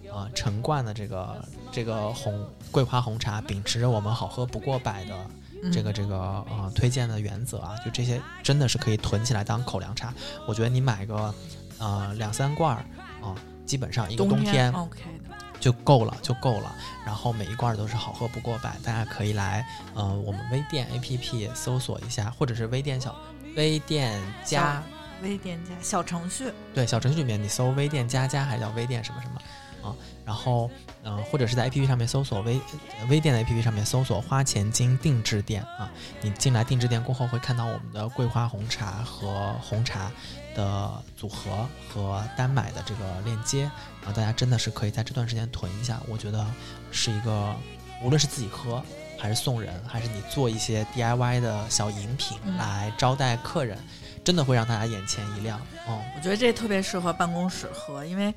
[0.09, 5.15] 呃，陈罐的这个这个红桂花红茶，秉持着我们好喝不过百的
[5.63, 6.17] 嗯这个这个
[6.49, 10.15] 呃推荐的原则啊，就这些真的是可以囤起来当口粮茶。
[10.47, 11.35] 我觉得你买个
[11.79, 12.87] 呃两三罐儿
[13.21, 13.35] 啊、
[13.67, 15.36] 基本上一个冬天天 OK 的。
[15.61, 16.75] 就够了，就够了。
[17.05, 23.15] 然后每一罐儿都是好喝不过百，大家可以来呃我们微店 APP 搜索一下，或者是微店小
[23.55, 24.83] 微店加
[25.23, 29.41] 微店加小程序，对小程序里面你搜微店加加还叫微店什么什么
[29.89, 30.69] 啊，然后
[31.05, 32.61] 嗯、呃或者是在 APP 上面搜索微
[32.99, 35.89] 呃微店的 APP 上面搜索花钱精定制店啊，
[36.21, 40.11] 你进来定制店过后会看到我们的桂花红茶和红茶
[40.57, 43.63] 的组合和单买的这个链接，
[44.01, 46.45] 然后大家真的是可以在这段时间囤一下，我觉得
[46.91, 47.55] 是一个
[48.03, 48.83] 无论是自己喝。
[49.19, 53.79] 还是送人，还是你做一些 DIY 的小饮品嗯来招待客人，
[54.23, 55.59] 真的会让大家眼前一亮。
[55.89, 58.33] 嗯，我觉得这特别适合办公室喝，因为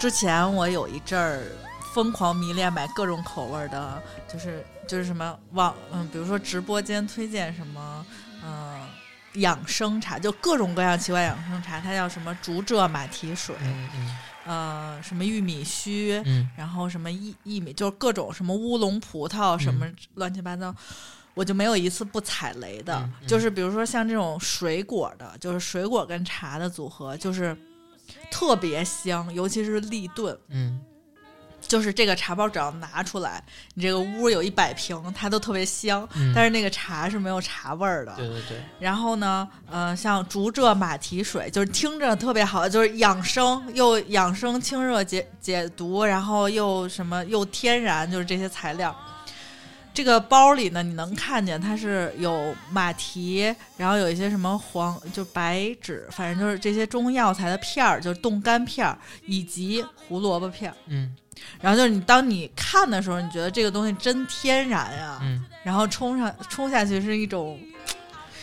[0.00, 1.42] 之前我有一阵儿
[1.92, 8.25] 疯狂迷恋买各种口味儿的，就是就是什么网嗯，比如说直播间推荐什么嗯、
[9.36, 14.16] 养生茶，就各种各样奇怪养生茶，它叫什么竹蔗马蹄水，嗯嗯。
[14.46, 16.48] 呃，什么玉米须，嗯。
[16.56, 20.74] 然后什么薏薏米，就是各种什么乌龙葡萄，什么乱七八糟，
[21.34, 22.94] 我就没有一次不踩雷的。
[22.96, 23.26] 嗯嗯。
[23.26, 27.56] 就是比如说像这种水果的，就是水果跟茶的组合，就是
[28.30, 30.38] 特别香，尤其是立顿。
[30.48, 30.80] 嗯
[31.60, 33.42] 就是这个茶包只要拿出来，
[33.74, 36.08] 你这个屋有一百瓶，它都特别香。
[36.14, 38.14] 嗯但是那个茶是没有茶味儿的。
[38.16, 48.94] 对对对，然后呢，呃，像竹蔗马蹄水，就是听着特别好，就是养生又养生清热解解毒，然后又什么又天然，就是这些材料。
[49.92, 60.76] 这个包里呢，你能看见它是有马蹄，然后有一些什么黄，就白芷，反正就是这些中药材的片儿，就是冻干片儿，以及胡萝卜片儿。
[60.88, 61.16] 嗯
[61.60, 67.58] 然后就是你当你看的时候，你觉得这个东西真天然呀、嗯，然后冲上冲下去是一种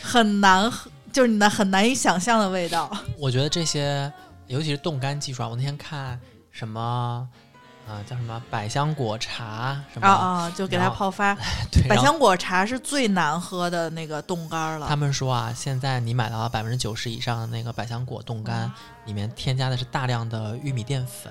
[0.02, 2.92] 很难喝，就是你的很难以想象的味道。
[3.18, 4.12] 我觉得这些，
[4.48, 6.20] 尤其是冻干技术啊，我那天看
[6.52, 7.28] 什么。
[7.86, 10.08] 啊、叫什么百香果茶什么？
[10.08, 11.36] 啊啊，就给它泡发。
[11.70, 14.88] 对，百香果茶是最难喝的那个冻干了。
[14.88, 18.72] 他们说啊，现在你买到百分之九十以上的那个百香果冻干，
[19.04, 21.30] 里面添加的是大量的玉米淀粉，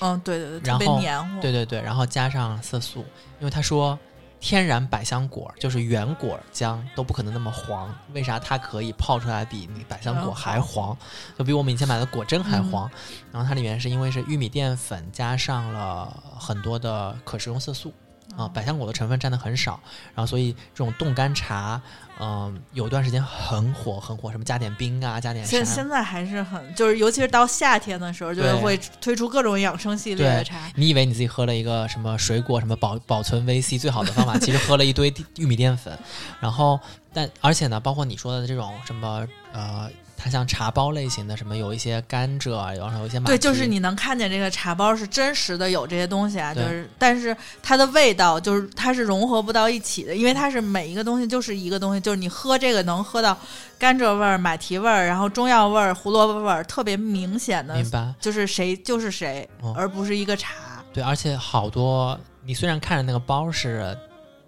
[0.00, 1.40] 嗯，对对对，特别然后黏糊。
[1.40, 3.00] 对对对，然后加上色素，
[3.38, 3.98] 因为他说
[4.40, 10.96] 天然百香果就是原果浆都不可能那么黄，为啥它可以泡出来比你百香果还黄？
[11.38, 12.90] 就比我们以前买的果真还黄。
[13.30, 17.92] 然后它里面是因为是玉米淀粉加上了很多的可食用色素。
[18.36, 19.80] 啊、百香果的成分占的很少，
[20.14, 21.80] 然后所以这种冻干茶，
[22.20, 30.58] 嗯、有段时间很火很火，什么加点冰啊，加点现现在还是很，就是尤其是到夏天的时候，就是会推出各种养生系列的茶。
[30.74, 35.98] 你以为你自己喝了一个什么水果什么保保存维 C 最好的方法， 其实喝了一堆玉米淀粉。
[36.40, 36.78] 然后，
[37.12, 39.90] 但而且呢，包括你说的这种什么呃，
[40.22, 53.34] 它像茶包类型的什么，有一些甘蔗啊，然后有一些马对，就是你能看见这个茶包是真实的有这些东西啊，就是，但是它的味道就是它是融合不到一起的，因为它是每一个东西就是一个东西，就是你喝这个能喝到
[53.78, 58.12] 甘蔗味儿、马蹄味儿，然后中药味儿、胡萝卜味儿，特别明显的，明白？
[58.20, 60.54] 就是谁就是谁，哦而不是一个茶。
[60.92, 63.96] 对，而且好多你虽然看着那个包是。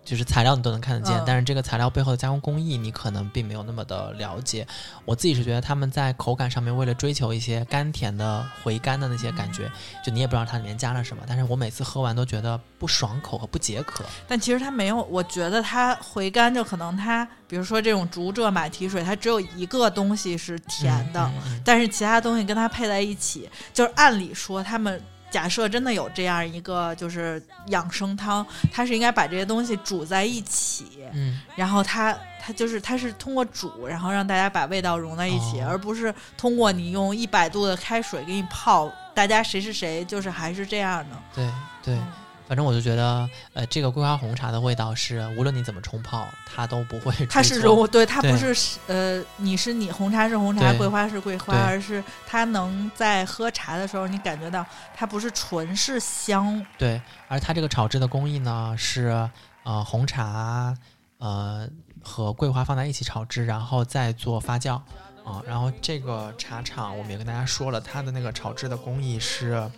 [0.05, 4.67] 就是材料你都能看得见，嗯但是这个材料背后的加工工艺你可能并没有那么的了解。
[5.05, 9.71] 我自己是觉得他们在口感上面为了追求一些甘甜的回甘的那些感觉，
[10.05, 14.05] 就你也不知道它里面加了什么，但是我每次喝完都觉得不爽口和不解渴。
[14.27, 25.01] 但其实它没有，我觉得它回甘就可能它，比如说这种竹蔗马蹄水，它只有一个东西是甜的，嗯嗯嗯但是其他东西跟它配在一起，就是按理说他们。
[25.33, 41.17] 假设真的有这样一个就是养生汤，它是应该把这些东西煮在一起，嗯，然后它它就是它是通过煮，然后让大家把味道融在一起，哦而不是通过你用一百度的开水给你泡，大家谁是谁，就是还是这样的。
[41.35, 41.49] 对
[41.83, 42.07] 对，嗯
[42.53, 47.11] 反正我就觉得，呃，这个桂花红茶的味道是，无论你怎么冲泡，它都不会。
[47.25, 59.27] 它是融，对，它不是呃，你是你，红茶是红茶，桂花是桂花，而是它能在喝茶的时候，你感觉到它不是纯是香，对，而它这个炒制的工艺呢，是
[59.63, 60.77] 呃红茶
[61.21, 61.67] 呃
[62.03, 64.79] 和桂花放在一起炒制，然后再做发酵
[65.25, 69.71] 啊、然后这个茶厂我们也跟大家说了，它的那个炒制的工艺是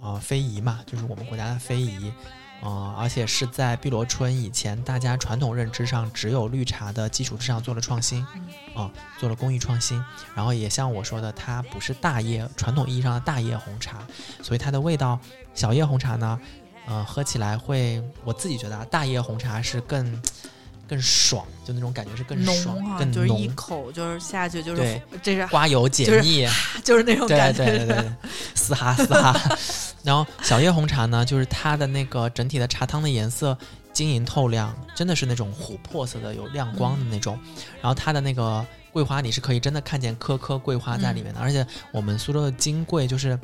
[0.00, 2.12] 呃非遗嘛，就是我们国家的非遗。
[2.62, 8.24] 呃，而且是在碧螺春以前大家传统认知上只有绿茶的基础之上做了创新，
[8.74, 10.02] 啊、做了工艺创新。
[10.34, 13.98] 然后也像我说的，它不是大叶传统意义上的大叶红茶，
[14.42, 15.20] 所以它的味道，
[15.52, 16.40] 小叶红茶呢，
[16.86, 20.22] 呃，喝起来会，我自己觉得啊，大叶红茶是更
[20.88, 26.46] 更爽，就那种感觉是更爽、更就是一浓，口就是下去就是对这是刮油解就是腻，
[26.84, 28.12] 就是那种感觉，对对对对，
[28.54, 29.34] 嘶哈嘶哈。
[30.02, 33.56] 然后小叶红茶呢，就是它的那个整体的茶汤的颜色
[33.92, 37.38] 晶莹透亮，真的是那种琥珀色的，有亮光的那种。
[37.80, 43.38] 然后它的那个桂花，你是可以真的看见颗颗桂花在里面的，而且我们苏州的金桂就是。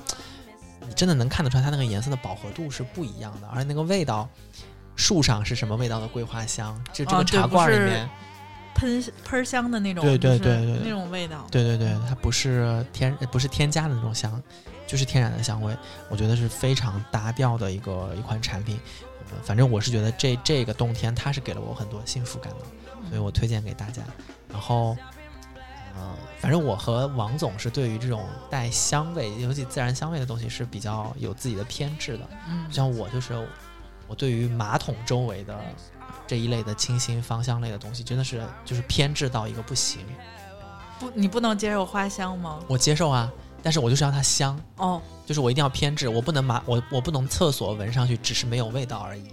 [0.88, 4.26] 你真的能看得出来，它那个颜色的饱和度是不一样的，而且那个味道，
[5.00, 8.08] 树上是什么味道的桂花香，就这个茶罐里面，
[8.74, 11.46] 喷喷香的那种，对对对对对那种味道。
[11.50, 14.40] 对对对，它不是添不是添加的那种香，
[14.86, 15.74] 就是天然的香味，
[16.10, 18.78] 我觉得是非常搭调的一个一款产品。
[19.30, 24.02] 呃反正我是觉得这这个冬天它是给了我很多幸福感的，所以我推荐给大家。
[24.50, 24.96] 然后，
[25.94, 32.28] 呃，反正我和王总是对于这种带香味，尤其自然香味的东西是比较有自己的偏执的。
[32.48, 33.48] 嗯，像我就是
[34.10, 35.56] 我对于马桶周围的
[36.26, 40.04] 这一类的清新芳香类的东西，真的是就是偏执到一个不行。
[40.98, 42.58] 不，你不能接受花香吗？
[42.66, 49.28] 我接受啊，但是我就是要它香，哦，就是我一定要偏执，我不能马我我不能厕所闻上去只是没有味道而已，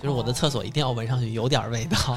[0.00, 2.16] 就是我的哦厕所一定要闻上去有点味道。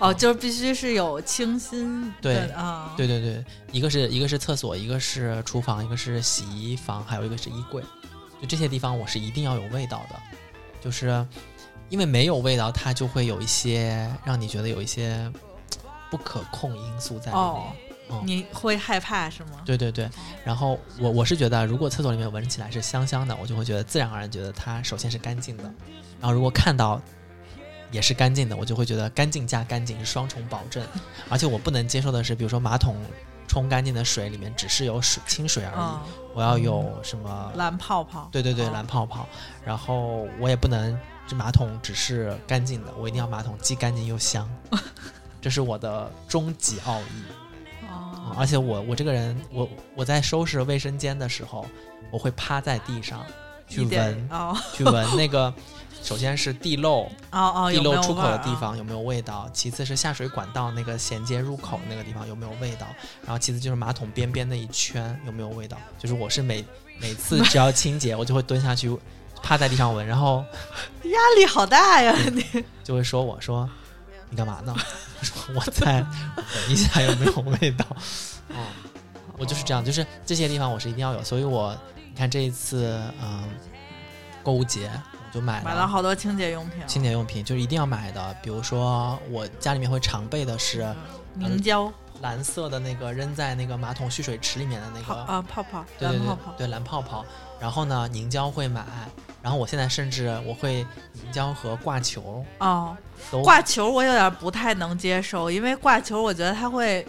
[0.00, 7.82] 哦，就是必须是有清新对啊，对对对，一个是一个是厕所，一个是厨房，一个是洗衣房，还有一个是衣柜，
[8.38, 10.20] 就这些地方我是一定要有味道的。
[10.80, 11.26] 就是
[11.94, 15.30] 因为没有味道，它就会有一些让你觉得有一些
[16.10, 17.46] 不可控因素在里面。
[17.46, 17.66] 哦
[18.10, 19.62] 嗯你会害怕是吗？
[19.64, 20.10] 对对对，
[20.44, 25.62] 然后我我是觉得，如果厕所里面闻起来是香香的，我就会觉得自然而然觉得它首先是干净的，
[26.20, 27.00] 然后如果看到
[27.90, 30.84] 也是干净的，我就会觉得干净加干净是双重保证。
[31.30, 32.94] 而且我不能接受的是，比如说马桶
[33.48, 36.00] 冲干净的水里面只是有水清水而已，嗯，
[36.34, 37.52] 我要有什么？
[37.56, 38.28] 蓝泡泡。
[38.30, 39.26] 对对对，哦蓝泡泡。
[39.64, 40.94] 然后我也不能
[41.26, 44.48] 这马桶只是干净的，我一定要马桶既干净又香，
[45.40, 47.86] 这是我的终极奥义。
[47.86, 51.66] 啊哦，而且我我这个人，我我在收拾卫生间的时候，
[52.10, 53.24] 我会趴在地上
[53.68, 55.52] 去闻，哦去闻那个，
[56.02, 62.86] 首先是地漏， 哦哦，地漏出口的地方有没有味道，其次是下水管道那个衔接入口那个地方有没有味道，
[63.24, 65.76] 然后其次就是马桶边边那一圈有没有味道。
[65.98, 66.64] 就是我是每
[66.98, 68.96] 每次 只要清洁，我就会蹲下去
[69.44, 70.42] 趴在地上闻，然后
[71.02, 72.16] 压力好大呀！
[72.32, 73.68] 你就会说我说
[74.30, 74.74] 你干嘛呢？
[74.74, 77.84] 我 说我在闻一下有没有味道。
[78.48, 78.56] 嗯，
[79.36, 83.44] 我就是这样，就是这些地方我是一定要有，所以我你看这一次嗯
[84.42, 88.34] 购物节我就买了买了好多清洁用品，清洁用品，就是一定要买的。
[88.42, 90.90] 比如说我家里面会常备的是
[91.34, 97.26] 凝胶蓝色的那个扔在那个马桶蓄水池里面的那个，啊泡泡对对对蓝泡泡，对蓝泡泡。
[97.60, 98.84] 然后呢，凝胶会买，
[99.42, 102.96] 然后我现在甚至我会凝胶和挂球哦，
[103.42, 107.06] 挂球我有点不太能接受，因为挂球我觉得它会，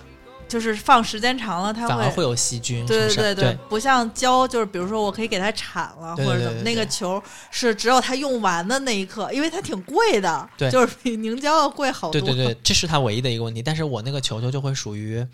[0.47, 1.88] 就是放时间长了它会。
[1.89, 12.21] 反而会有细菌，对对对，不像胶，就是比如说我可以给它铲了，或者怎么，那个球是只有它用完的那一刻，因为它挺贵的，对就是比凝胶要贵好多。
[12.21, 13.62] 对对对，这是它唯一的一个问题。
[13.62, 15.25] 但是我那个球球就会属于，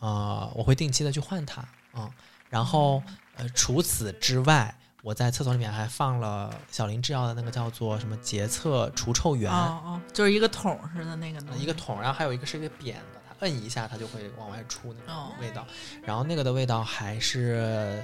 [0.00, 2.08] 呃，我会定期的去换它，嗯，
[2.48, 3.02] 然后
[3.38, 15.64] 呃，除此之外，我在厕所里面还放了小林制药的那个叫做什么洁厕除臭源，哦哦，就是一个桶似的那个东西一个桶，然后还有一个是一个扁的，它摁一下它就会往外出那哦种味道，
[16.02, 18.02] 然后那个的味道还是，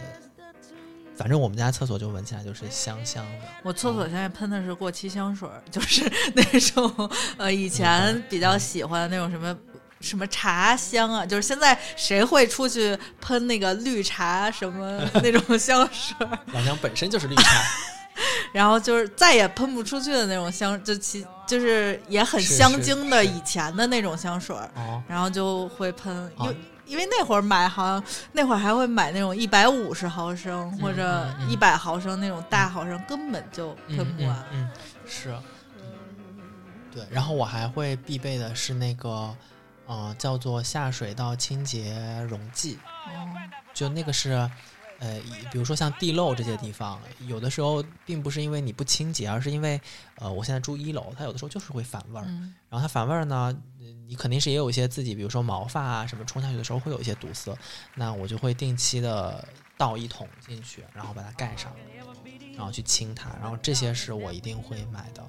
[1.16, 3.46] 反正我们家厕所就闻起来就是香香的。
[3.64, 9.56] 我厕所现在喷的是过期香水儿，就是 那种呃以前比较喜欢的那种什么。
[10.04, 11.24] 什么茶香啊？
[11.26, 16.38] 就是现在谁会出去喷那个绿茶什么 那种香水儿？
[16.52, 17.62] 老娘本身就是绿茶，
[18.52, 24.54] 然后就是再也喷不出去的那种香，就其就是也很香精的以前的那种香水
[25.08, 34.44] 然后就会喷，因因为那会儿买好像那会儿还会买那种一百五十毫升或者一百毫升那种大毫升，根本就喷嗯不完。
[34.52, 34.70] 嗯，嗯
[35.06, 35.34] 是，
[36.92, 37.02] 对。
[37.10, 39.34] 然后我还会必备的是那个，
[39.86, 41.94] 呃，叫做下水道清洁
[42.28, 43.28] 溶剂，哦
[43.74, 44.30] 就那个是，
[44.98, 45.20] 呃，
[45.50, 49.80] 比如说像地漏这些地方，有的时候并不是因为你不清洁，而是因为，
[50.16, 52.24] 呃，我现在住一楼，它有的时候就是会反味儿。
[52.26, 57.56] 嗯然后它反味儿呢，呃你肯定是也有一些自己，比如说毛发啊什么冲下去的时候会有一些堵塞，
[57.94, 61.72] 那我就会定期的倒一桶进去，然后把它盖上，
[62.56, 65.24] 然后去清它，然后这些是我一定会买的，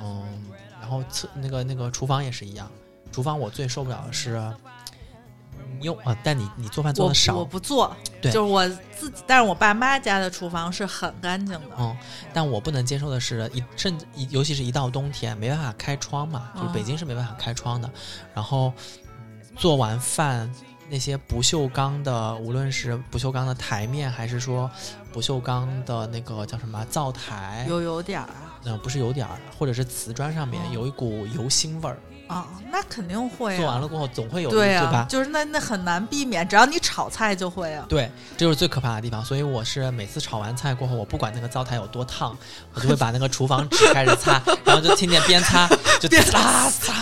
[0.00, 0.44] 嗯，
[0.80, 2.70] 然后厕那个那个厨房也是一样，
[3.12, 4.40] 厨房我最受不了的是。
[5.78, 6.14] 你有啊？
[6.22, 11.76] 但你你做饭做的少我，不做，对就是我自己，但是我爸妈家的厨房是很干净的。
[11.78, 11.96] 嗯，
[12.34, 17.90] 但我不能接受的是，一甚至尤其是一到冬天，没办法开窗嘛，就是北京是没办法开窗的。
[18.34, 18.74] 然后，
[19.08, 20.52] 嗯，做完饭
[20.90, 24.70] 那些不锈钢的，无论是不锈钢的台面，还是说
[25.12, 31.96] 不锈钢的那个叫什么灶台，有有点儿啊嗯、不是有点儿，或者是瓷砖上面哦有一股油腥味儿，
[32.30, 33.56] 啊，那肯定会、啊。
[33.58, 35.06] 做完了过后总会有一，对啊，吧？
[35.08, 37.84] 就是那那很难避免，只要你炒菜就会啊。
[37.88, 39.24] 对，这就是最可怕的地方。
[39.24, 42.36] 所以我是每次炒完菜过后，我不管那个灶台有多烫，
[42.72, 45.68] 我就会把那个厨房纸开始擦， 然后就听见边擦
[46.00, 46.94] 就边擦擦，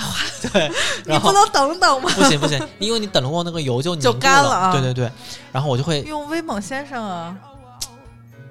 [0.51, 0.69] 对，
[1.05, 2.11] 你然后不能等等吗？
[2.15, 5.13] 不行不行，因为你等了过后那个油就凝就干了啊对对对，
[5.53, 7.37] 然后我就会用威猛先生啊，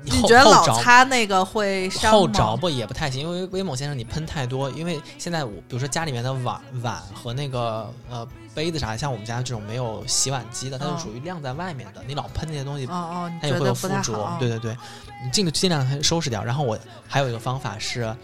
[0.10, 14.78] 你觉得老擦那个会伤吗后着不也不太行，因为威猛先生你喷太多，因为现在我比如说家里面的碗碗和那个呃杯子啥的，像我们家这种没有洗碗机的，它就嗯属于晾在外面的，你老喷那些东西哦哦，它也会有附着。，对对对，
[15.24, 16.44] 你尽尽量收拾掉。
[16.44, 16.78] 然后我
[17.08, 18.16] 还有一个方法是，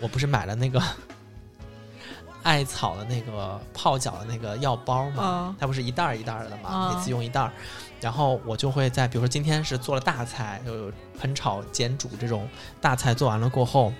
[0.00, 0.80] 我不是买了那个
[2.42, 7.52] 艾草的那个泡脚的那个药包嘛，嗯它不是一袋儿一袋儿的嘛，嗯每次用一袋儿。
[8.02, 12.48] 然后我就会在，比如说今天是做了大菜，有烹炒煎煮这种
[12.80, 13.92] 大菜做完了过后，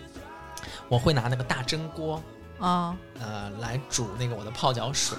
[0.88, 2.20] 我会拿那个大蒸锅，
[2.59, 5.16] 啊呃，来煮那个我的泡脚水。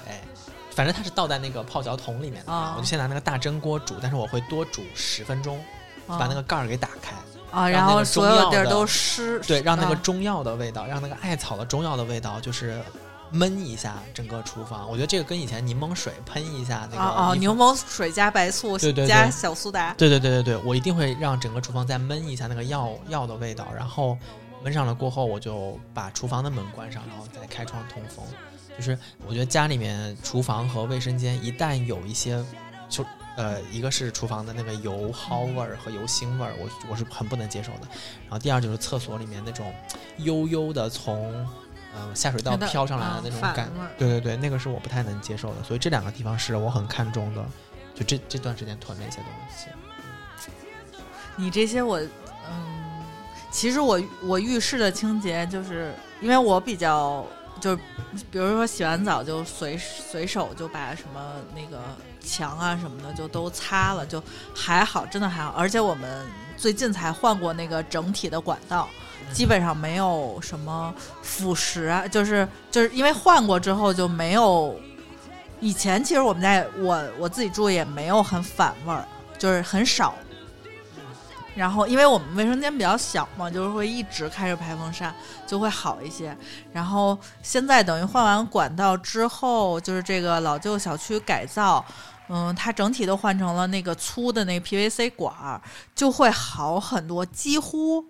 [0.71, 5.57] 反正它是倒在那个泡脚桶里面的我就先拿那个大蒸锅煮，但是我会多煮十分钟，
[6.07, 7.15] 啊把那个盖儿给打开，
[7.51, 12.81] 啊，让然后所有地都湿，对，让那个啊中药的味道，让那个艾草的中药的味道，就是
[13.34, 14.89] 焖一下整个厨房。
[14.89, 24.17] 我觉得这个跟以前柠檬水喷一下那个哦哦，柠檬水加白醋对对对加小苏打，对对对对对，我一定会让整个厨房再焖一下那个药药的味道，然后
[24.63, 28.25] 焖上了过后，我就把厨房的门关上，然后再开窗通风。
[28.77, 32.43] 就是我觉得家里面厨房和卫生间一旦有一些，
[32.89, 33.05] 就
[33.36, 37.88] 呃，一个是厨房的那个油蒿味儿和油腥味儿，我我是很不能接受的。
[38.23, 39.73] 然后第二就是厕所里面那种
[40.17, 41.47] 悠悠的从
[41.95, 45.63] 嗯、呃下水道飘上来的啊那种感，对对对，那个是我不太能接受的。
[45.63, 47.45] 所以这两个地方是我很看重的，
[47.93, 49.67] 就这这段时间囤的一些东西。
[51.35, 53.03] 你这些我，嗯，
[53.51, 57.25] 其实我我浴室的清洁，就是因为我比较，
[57.59, 57.79] 就是
[58.29, 61.81] 比如说洗完澡就随随手就把什么那个
[62.23, 64.21] 墙啊什么的就都擦了，就
[64.55, 65.51] 还好，真的还好。
[65.57, 68.87] 而且我们最近才换过那个整体的管道，
[69.32, 74.80] 基本上没有什么腐蚀，就是就是因为换过之后就没有。
[75.59, 79.07] 以前其实我们家也我我自己住也没有很反味儿，
[79.38, 80.13] 就是很少。
[81.55, 85.13] 然后，因为我们卫生间比较小嘛，就是会一直开着排风扇，
[85.45, 86.36] 就会好一些。
[86.71, 91.86] 然后现在等于换完管道之后，就是这个老旧小区改造，
[92.28, 95.61] 嗯，它整体都换成了那个粗的那个 PVC 管儿，
[95.93, 98.03] 就会好很多，几乎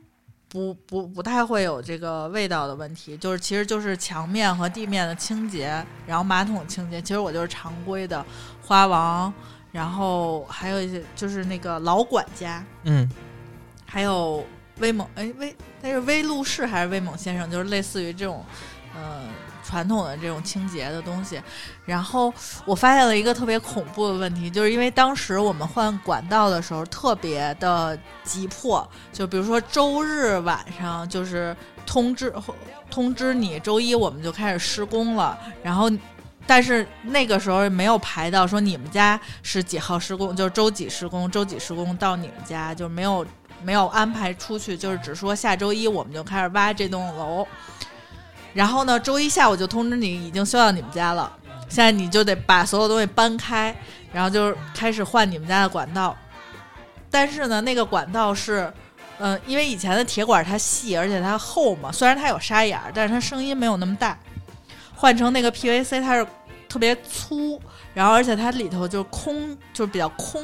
[0.54, 3.18] 不不不太会有这个味道的问题。
[3.18, 8.24] 就是其实就是墙面和地面的清洁，然后马桶清洁，其实我就是常规的
[8.62, 9.34] 花王，
[9.72, 12.64] 然后还有一些就是那个老管家。
[12.84, 13.10] 嗯
[13.86, 14.45] 还有
[14.80, 17.49] 威猛，哎威，但是威露士还是威猛先生？
[17.49, 18.43] 就是类似于这种，
[18.95, 19.22] 呃，
[19.74, 21.41] 传统的这种清洁的东西。
[21.86, 22.32] 然后
[22.63, 31.55] 我发现了一个特别恐怖的问题，就是因为当时我们换管道的时候特别的急迫，就比如说周日晚上就是
[31.86, 32.32] 通知
[32.91, 35.89] 通知你周一我们就开始施工了，然后。
[36.45, 43.26] 但是那个时候没有排到说你们家是几号施工，就是周几施工，周几施工到你们家，就没有
[43.63, 47.47] 没有安排出去，就是只说下周一我们就开始挖这栋楼，
[48.54, 51.32] 然后呢，周一下午就通知你已经修到你们家了，
[51.68, 53.76] 现在你就得把所有东西搬开，
[54.12, 56.16] 然后就开始换你们家的管道。
[57.10, 58.72] 但是呢，那个管道是，
[59.20, 64.18] 嗯、因为以前的铁管它细而且它厚嘛，虽然它有沙眼，但是它声音没有那么大。
[64.95, 66.26] 换成那个 PVC，它是
[66.70, 67.62] 特别粗，
[67.93, 70.41] 然后而且它里头就是空，就是比较空，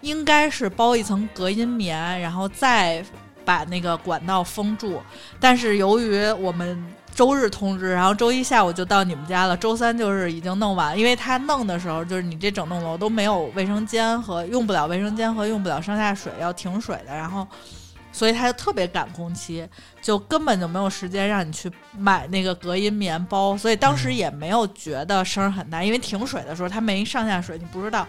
[0.00, 3.04] 应该是包一层隔音棉，然后再
[3.44, 5.00] 把那个管道封住。
[5.38, 6.84] 但是由于我们
[7.14, 17.46] 周日通知，然后周一下午就到你们家了，周三就是已经弄完，因为他弄的时候就是你这整栋楼都没有卫生间和用不了卫生间和用不了上下水，要停水的，然后。
[18.14, 19.66] 所以他就特别赶工期，
[20.02, 28.06] 就根本就没有时间让你去买那个隔音棉包，所以当时也没有觉得声儿很大，因为停水的时候他没上下水，你不知道。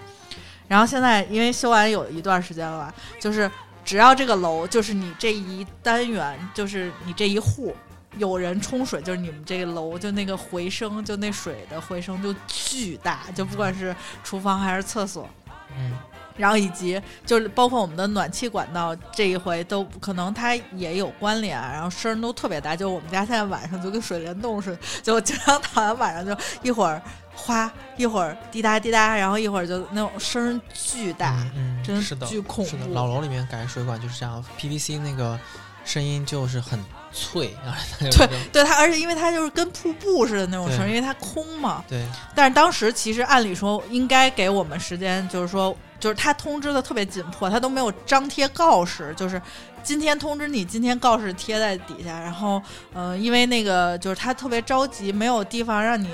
[0.68, 3.50] 然后现在因为修完有一段时间了吧，就是
[3.86, 7.74] 只要这个楼，就是你这一单元，就是你这一户
[8.18, 15.30] 有人冲水，就是你们这个楼就那个回声，就那水的回声就巨大，就不管是厨房还是厕所，
[15.78, 15.98] 嗯。
[16.36, 22.76] 然后以及就是包括我们的暖气管道这一回都可能它也有关联，然后声儿都特别大。
[22.76, 27.00] 就我们家现在晚上就跟水帘洞似的，就经常躺在晚上就一会儿
[27.36, 31.84] 哗，一会儿滴答滴答，然后一会儿就那种声儿巨大，嗯，嗯。
[31.84, 35.40] 真是的，巨恐是的，老楼里面改水管就是这样，PVC 那个
[35.86, 36.84] 声音就是很
[37.14, 37.56] 脆，
[38.00, 41.84] 对对它，而且因为它就是跟瀑布似的那种声因为它空嘛。
[41.88, 42.06] 对，
[42.36, 49.42] 但是当时其实按理说应该给我们时间，就是说，就是他通知的特别紧迫，他都没有张贴告示，就是
[49.84, 52.20] 今天通知你，今天告示贴在底下。
[52.20, 52.62] 然后，
[52.94, 56.10] 嗯、因为那个就是他特别着急，没有地方让你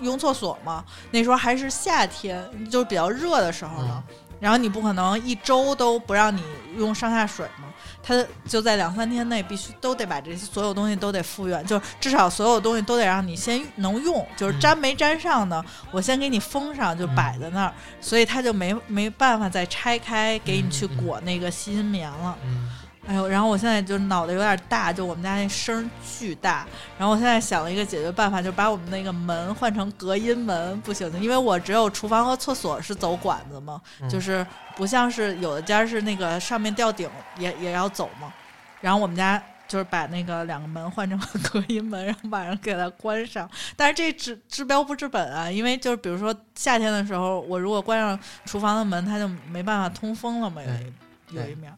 [0.00, 0.84] 用厕所嘛。
[1.10, 4.02] 那时候还是夏天，就是比较热的时候了。
[4.38, 6.42] 然后你不可能一周都不让你
[6.76, 7.71] 用上下水嘛，
[8.02, 14.60] 他就在两三天内必须都得把这些所有东西都得复原，就至少所有东西都得让你先能用，就是嗯。
[14.60, 22.36] 粘没粘上呢，我先给你封上，就摆在那儿，所以他就没没办法再拆开给你去裹那个吸音棉了。
[22.44, 22.68] 嗯
[23.06, 26.64] 哎呦，然后我现在就脑袋有点大，就我们家那声巨大。
[26.96, 34.46] 然后我现在想了一个解决办法，就把我们那个门换成隔音门，不行的，因为我只有厨房和厕所是走管子嘛，嗯就是
[34.76, 38.32] 不像是有的家是那个上面吊顶也也要走嘛。
[38.80, 41.18] 然后我们家就是把那个两个门换成
[41.50, 43.50] 隔音门，然后晚上给它关上。
[43.74, 51.72] 但是这治治标不治本啊，因为就是比如说夏天的时候，我如果关上厨房的门，它就没办法通风了嘛，有一有一面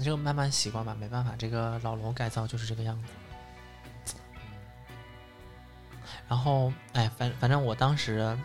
[0.00, 0.04] 儿。
[0.04, 4.14] 这个慢慢习惯吧，没办法，这个老楼改造就是这个样子。
[6.28, 8.36] 然后，哎，反反正我当时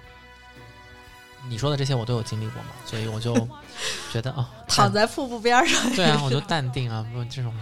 [1.47, 3.33] 你说的这些我都有经历过嘛，所以我就
[4.11, 7.53] 觉得哦，躺在瀑布边上，对啊，我就淡定啊，不这种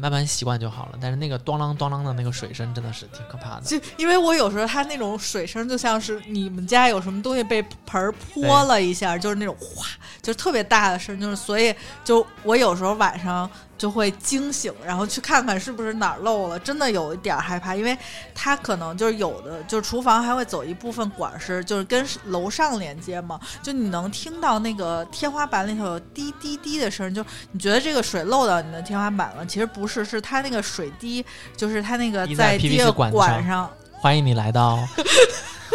[0.00, 0.98] 慢慢习惯就好了。
[1.00, 3.62] 但是那个咣啷咣啷的那个水声真的是挺可怕的。
[3.62, 9.86] 就因为我有时候它那种水声就像是你们家有什么东西被盆儿泼了一下，就是那种哗，
[10.20, 11.74] 就是特别大的声，就是所以
[12.04, 13.48] 就我有时候晚上
[13.82, 17.98] 就会惊醒，然后去看看是不是哪儿漏了，真的有一点害怕，因为
[18.32, 31.26] 它可能就是有的就是厨房还会走一部分管是就是跟楼上连接嘛，就你能听到那个天花板里头有滴滴滴的声，就你觉得这个水漏到你的天花板了，其实不是，是它那个水滴，
[31.56, 33.68] 就是它那个在滴的管上管上。
[34.00, 34.78] 欢迎你来到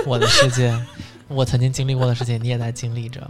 [0.05, 0.74] 我的世界，
[1.28, 3.30] 我曾经经历过的事情，你也在经历着。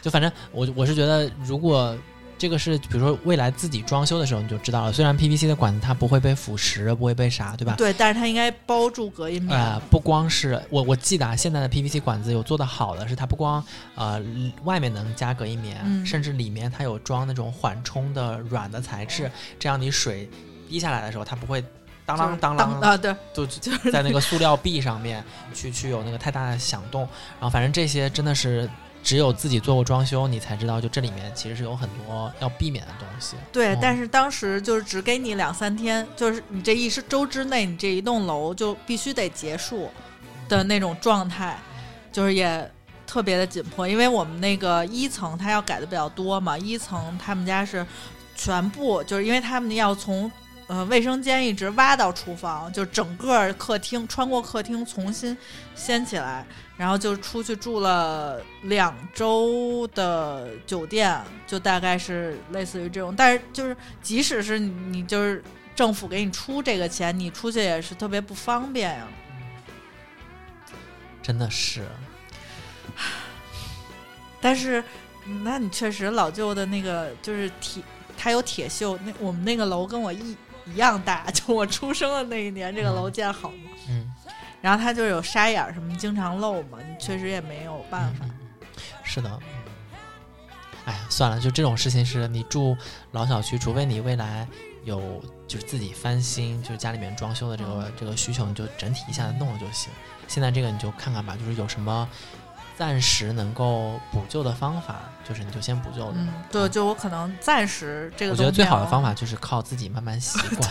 [0.00, 1.96] 就反正我我是觉得，如果
[2.42, 4.92] 这个是比如说未来自己装修的时候，你就知道了。
[4.92, 7.76] 虽然 PVC 的管子它不会被腐蚀，不会被啥，对吧？
[7.78, 9.56] 对，但是它应该包住隔音棉。
[9.56, 13.64] 呃，不光是我，我记得啊，现在的 PVC 管子有做的好的是，它不光
[13.94, 14.20] 呃
[14.64, 19.30] 外面能加隔音棉，嗯甚至里面它有装那种缓冲的软的材质，
[19.60, 20.28] 这样你水
[20.68, 21.64] 滴下来的时候，它不会
[22.04, 25.22] 当就是啷当啷啊，对，就 就是在那个塑料壁上面
[25.54, 27.02] 去去有那个太大的响动，
[27.38, 28.68] 然后反正这些真的是
[29.02, 33.36] 只有自己做过装修，你才知道，就这里面其实是有很多要避免的东西。
[33.52, 39.90] 对，嗯但是当时就是只给你两三天，就是你这一周之内，你这一栋楼就必须得结束
[40.48, 41.58] 的那种状态，
[42.12, 42.70] 就是也
[43.06, 47.84] 特别的紧迫，因为我们那个一层它要改的比较多嘛，一层他们家是
[48.36, 50.30] 全部就是因为他们要从。
[50.68, 55.36] 呃，卫生间一直挖到厨房，就整个客厅穿过客厅重新
[55.74, 56.46] 掀起来，
[56.76, 63.14] 然后就出去住了两周的酒店，就大概是类似于这种。
[63.14, 65.42] 但是就是即使是你你就是
[65.74, 69.06] 政府给你出这个钱，你出去也是特别不方便呀。
[71.22, 71.86] 真的是，
[74.40, 74.82] 但是，
[75.26, 77.82] 嗯那你确实老旧的那个就是铁，
[78.16, 78.98] 它有铁锈。
[79.04, 80.36] 那我们那个楼跟我一
[80.66, 83.70] 一样大，就我出生的那一年，这个楼建好嘛。
[83.88, 84.12] 嗯，
[84.60, 88.24] 然后它就有沙眼儿什么，经常漏嘛，你确实也没有办法。
[88.24, 88.30] 嗯
[89.04, 89.38] 是的。
[90.84, 92.76] 哎呀，算了，就这种事情是你住
[93.10, 94.46] 老小区，除非你未来
[94.84, 99.92] 有就是自己翻新，就是家里面装修的这个这个需求，你就整体一下子弄了就行。
[100.26, 102.08] 现在这个你就看看吧，就是有什么
[102.76, 104.96] 暂时能够补救的方法，
[105.28, 106.14] 就是你就先补救的。
[106.16, 108.32] 嗯，对，就我可能暂时这个。
[108.32, 109.12] 我觉得最好的方法。
[109.14, 110.70] 就是靠自己慢慢习惯，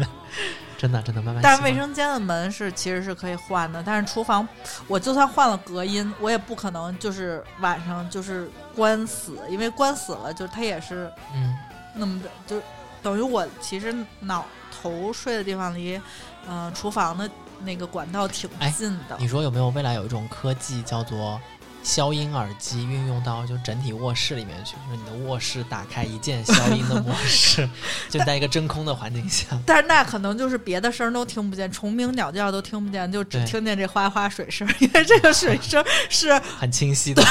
[0.78, 1.42] 真的真的慢慢。
[1.42, 4.46] 但是卫生间的门是其实是可以换的，但是厨房
[4.86, 11.58] 我就算换了隔音，我也不可能就是晚上就是关死，因为关死了就它也是嗯，
[11.94, 12.62] 那么的，就
[13.02, 16.00] 等于我其实脑头睡的地方离
[16.46, 17.28] 呃厨房的
[17.64, 19.16] 那个管道挺哎近的。
[19.18, 21.40] 你说有没有未来有一种科技叫做
[21.82, 24.74] 消音耳机，运用到就整体卧室里面去？
[24.74, 27.66] 就是你的卧室打开一键消音的模式，
[28.10, 29.46] 就在一个真空的环境下。
[29.64, 37.22] 但是那可能就是别的声儿都听不见，虫鸣鸟叫都听不见，就只听见这哗哗水声，因为这个水声是 很清晰的，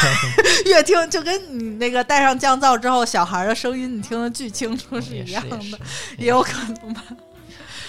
[0.65, 5.79] 越听就跟你那个戴上降噪之后小孩的声音你听得巨清楚是一样的，
[6.17, 7.03] 也有可能吧。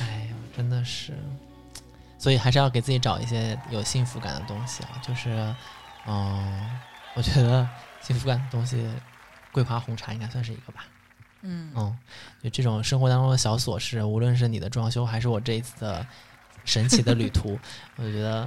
[0.03, 1.15] 哎呀，真的是，
[2.21, 5.01] 所以还是要给自己找一些有幸福感的东西啊。
[5.03, 5.55] 就是，
[6.07, 6.79] 嗯、
[7.15, 7.67] 我觉得
[8.03, 8.87] 幸福感的东西，
[9.51, 10.85] 桂花红茶应该算是一个吧。
[11.41, 11.99] 嗯嗯，
[12.43, 16.07] 就这种生活当中的小琐事，无论是你的装修，还是我这一次的
[16.67, 17.59] 神奇的旅途，
[17.97, 18.47] 我就觉得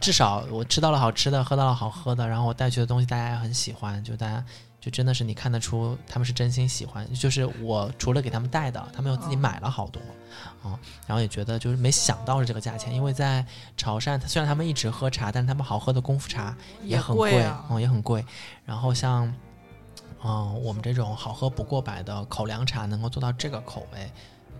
[0.00, 4.44] 至少我吃到了好吃的，喝到了好喝的，然后我带去的东西大家也很喜欢，就大家
[4.86, 7.12] 就真的是你看得出他们是真心喜欢。
[7.12, 10.00] 就是我除了给他们带的，他们又自己买了好多，
[10.62, 10.78] 啊、
[11.08, 13.44] 然后也觉得就是没想到是这个价钱，因为在
[13.76, 17.64] 潮汕，虽然他们一直喝茶，但是他们好喝的功夫茶也很贵啊。
[17.68, 18.24] 嗯，也很贵。
[18.64, 19.26] 然后像，
[20.22, 24.08] 嗯、我们这种好喝不过百的口粮茶能够做到这个口味，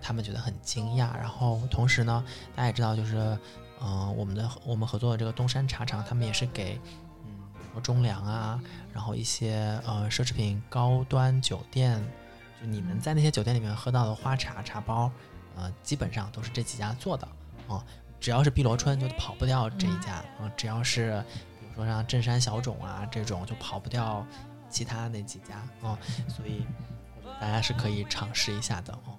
[0.02, 1.16] 他们觉得很惊讶。
[1.16, 2.24] 然后同时呢，
[2.56, 3.38] 大家也知道，就是，
[3.80, 6.80] 嗯、我们的我们合作的这个东山茶厂，他们也是给，
[7.24, 8.60] 嗯，中粮啊，
[8.96, 12.02] 然后一些呃奢侈品高端酒店，
[12.58, 15.12] 就你们在那些酒店里面喝到的花茶茶包，
[15.54, 17.28] 呃，基本上都是这几家做的
[17.68, 17.84] 啊、
[18.18, 21.22] 只要是碧螺春就跑不掉这一家，啊、只要是
[21.60, 24.26] 比如说像镇山小种啊这种就跑不掉
[24.70, 26.66] 其他那几家啊、所以
[27.38, 29.18] 大家是可以尝试一下的哦。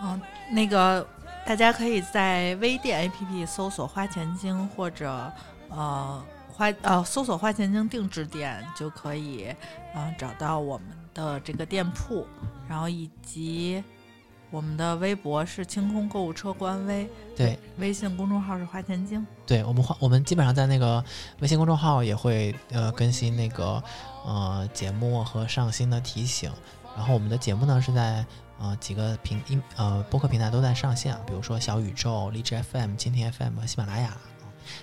[0.00, 1.06] 嗯，那个
[1.44, 5.30] 大家可以在微店 APP 搜索“花钱精”或者
[5.68, 6.24] 呃
[6.60, 9.46] 花呃搜索“花钱精定制店”就可以
[9.94, 12.26] 呃找到我们的这个店铺，
[12.68, 13.82] 然后以及
[14.50, 19.26] 我们的微博是清空购物车官微，对，微信公众号是花钱精。
[19.46, 21.02] 对我们花，我们基本上在那个
[21.38, 23.82] 微信公众号也会呃更新那个
[24.26, 26.52] 呃节目和上新的提醒。
[26.94, 28.22] 然后我们的节目呢是在
[28.58, 34.14] 呃几个平音呃播客平台都在上线，比如说小宇宙、荔枝 FM、蜻蜓 FM 和喜马拉雅。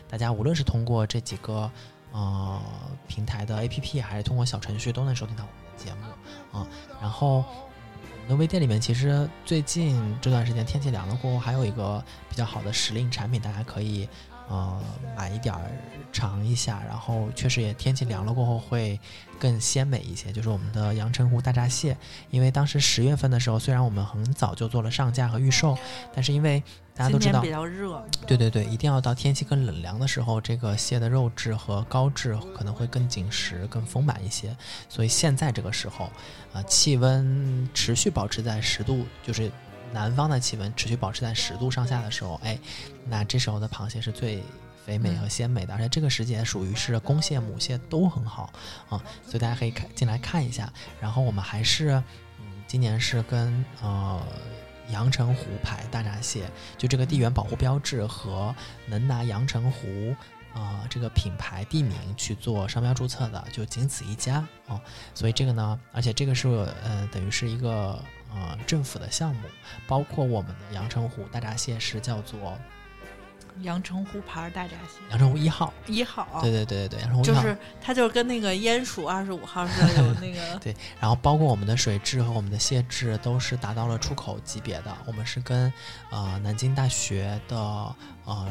[0.09, 1.69] 大家无论是通过这几个
[2.11, 2.61] 呃
[3.07, 6.67] 平台的 APP，还是通过小程序，都能收听到我们的节目啊。
[7.01, 14.07] 然后我们的微店里面，其实最近这段时间天气凉了过后，还有一个比较好的时令产品，大家可以
[14.49, 14.81] 呃
[15.15, 15.71] 买一点儿
[16.11, 16.81] 尝一下。
[16.87, 18.99] 然后确实也天气凉了过后会
[19.39, 21.95] 更鲜美一些，就是我们的阳澄湖大闸蟹。
[22.29, 25.77] 因为当时十月份的时候，虽然我们很早就做了上架和预售，
[26.13, 26.61] 但是因为
[26.97, 34.57] 大家都知道比，较热，对对对，一定要到天气更冷凉的时候，这个蟹的肉质和膏质可能会更紧实、更丰满一些。
[34.89, 36.11] 所以现在这个时候，
[36.53, 39.51] 啊、气温持续保持在十度，就是
[39.93, 42.57] 南方的气温持续保持在十度上下的时候，哎，
[43.05, 44.43] 那这时候的螃蟹是最
[44.83, 48.51] 肥美和鲜美的，而且这个时节属于是公蟹、母蟹都很好
[48.89, 50.73] 啊，所以大家可以看进来看一下。
[50.99, 51.91] 然后我们还是，
[52.39, 54.19] 嗯，今年是跟呃。
[54.91, 60.15] 阳澄湖牌大闸蟹，就这个地缘保护标志和能拿阳澄湖
[60.53, 64.79] 啊这个品牌地名去做商标注册的，就仅此一家啊。
[65.13, 66.47] 所以这个呢，而且这个是
[66.83, 68.01] 呃等于是一个
[68.33, 69.47] 呃政府的项目，
[69.87, 72.57] 包括我们的阳澄湖大闸蟹是叫做
[73.61, 77.41] 阳澄湖牌大闸蟹阳澄湖一号，一号，对对对对对，阳澄湖一号。
[77.41, 84.95] 就是它就是跟那个烟鼠二十五号似的，有那个 对，然后包括我们的水质和我们的蟹质都是达到了出口级别的。
[85.05, 85.71] 我们是跟
[86.09, 87.57] 呃南京大学的
[88.25, 88.47] 呃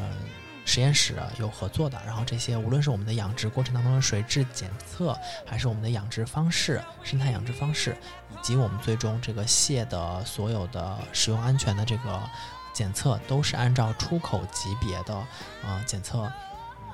[0.65, 7.95] 实验室有合作的，然后这些无论是我们的养殖过程当中的水质检测，还是我们的养殖方式、生态养殖方式，
[8.33, 12.21] 以及我们最终这个蟹的所有的使用安全的这个
[12.77, 15.15] 检测，都是按照出口级别的
[15.65, 16.31] 呃检测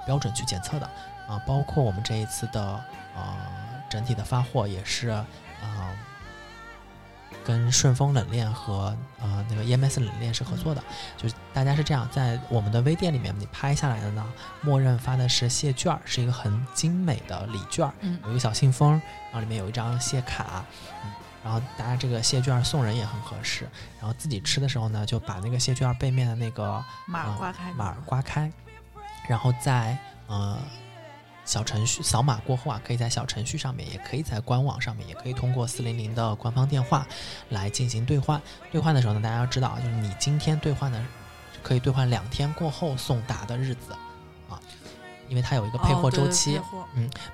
[0.05, 0.89] 标准去检测的。
[1.27, 2.61] 啊，包括我们这一次的
[3.13, 3.37] 呃
[3.89, 5.97] 整体的发货也是呃
[7.45, 10.81] 跟顺丰冷链和呃那个 EMS 冷链是合作的，
[11.17, 14.25] 就是大家是这样，在我们的微店里面你拍下来的呢，
[14.61, 18.17] 默认发的是蟹券儿，是一个很精美的礼券儿，嗯。
[18.23, 18.91] 有一个小信封，
[19.31, 20.63] 然后里面有一张蟹卡，
[21.03, 21.11] 嗯，
[21.43, 23.67] 然后大家这个蟹券儿送人也很合适，
[23.99, 28.51] 然后自己吃的时候呢，就把那个蟹券儿背面的那个码啊刮开，码儿刮开，
[29.27, 30.57] 然后在呃
[31.43, 37.05] 小程序扫码过后啊，可以在小程序上面，也可以在官网上面，也可以通过四零零的官方电话
[37.49, 38.41] 来进行兑换。
[38.71, 41.05] 兑换的时候呢，大家要知道啊，就是你今天兑换的，
[41.61, 43.99] 可以兑换两天过后送达的日子啊，
[45.29, 46.53] 因为它有一个配货周期。
[46.53, 46.85] 配货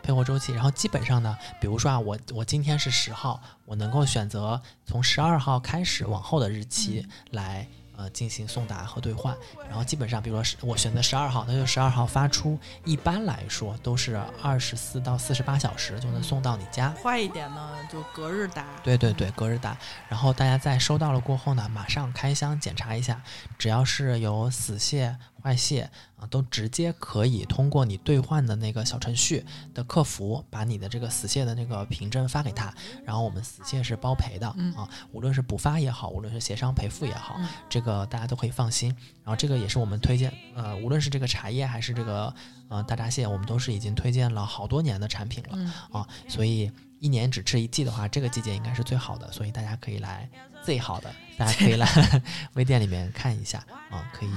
[0.04, 9.36] 配货周期，然后基本上呢，比如说啊，我我今天是十号，我能够选择从十二号开始往后的日期来、呃进行送达和兑换，
[9.68, 16.94] 然后基本上，比如说我选择十二号，那就十二号发出，一般来说都是二十四到四十八小时就能送到你家。
[17.02, 19.78] 快一点呢就隔日达，对对对，隔日达。
[20.08, 23.22] 然后大家在收到了过后呢，马上开箱检查一下，
[23.58, 32.74] 只要是有死蟹、坏蟹啊，都直接可以通过你兑换的那个小程序的客服，把你的这个死蟹的那个凭证发给他，
[33.06, 38.96] 然后我们死蟹是包赔的、嗯啊，无论是补发也好，无论是协商赔付也好，嗯这个大家都可以放心。
[39.24, 42.34] 然后这个也是我们推荐，呃，无论是这个茶叶还是这个
[42.68, 45.50] 呃大闸蟹，我们都是已经推荐了好多年的产品了。
[45.54, 50.28] 嗯，啊，所以一年只吃一季的话，这个季节应该是最好的，所以大家可以来
[50.64, 51.88] 最好的，大家可以来
[52.56, 53.60] 微店里面看一下
[53.92, 54.30] 啊，可以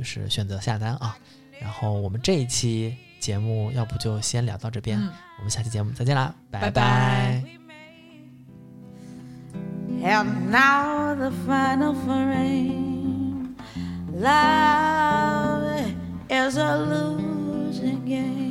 [0.00, 1.14] 就是选择下单啊。
[1.60, 7.44] 然后我们这一期节目要不就先聊到这边，嗯我们下期节目再见啦，拜拜拜
[10.02, 13.54] And now the final frame.
[14.14, 15.92] Love
[16.30, 18.49] is a losing game.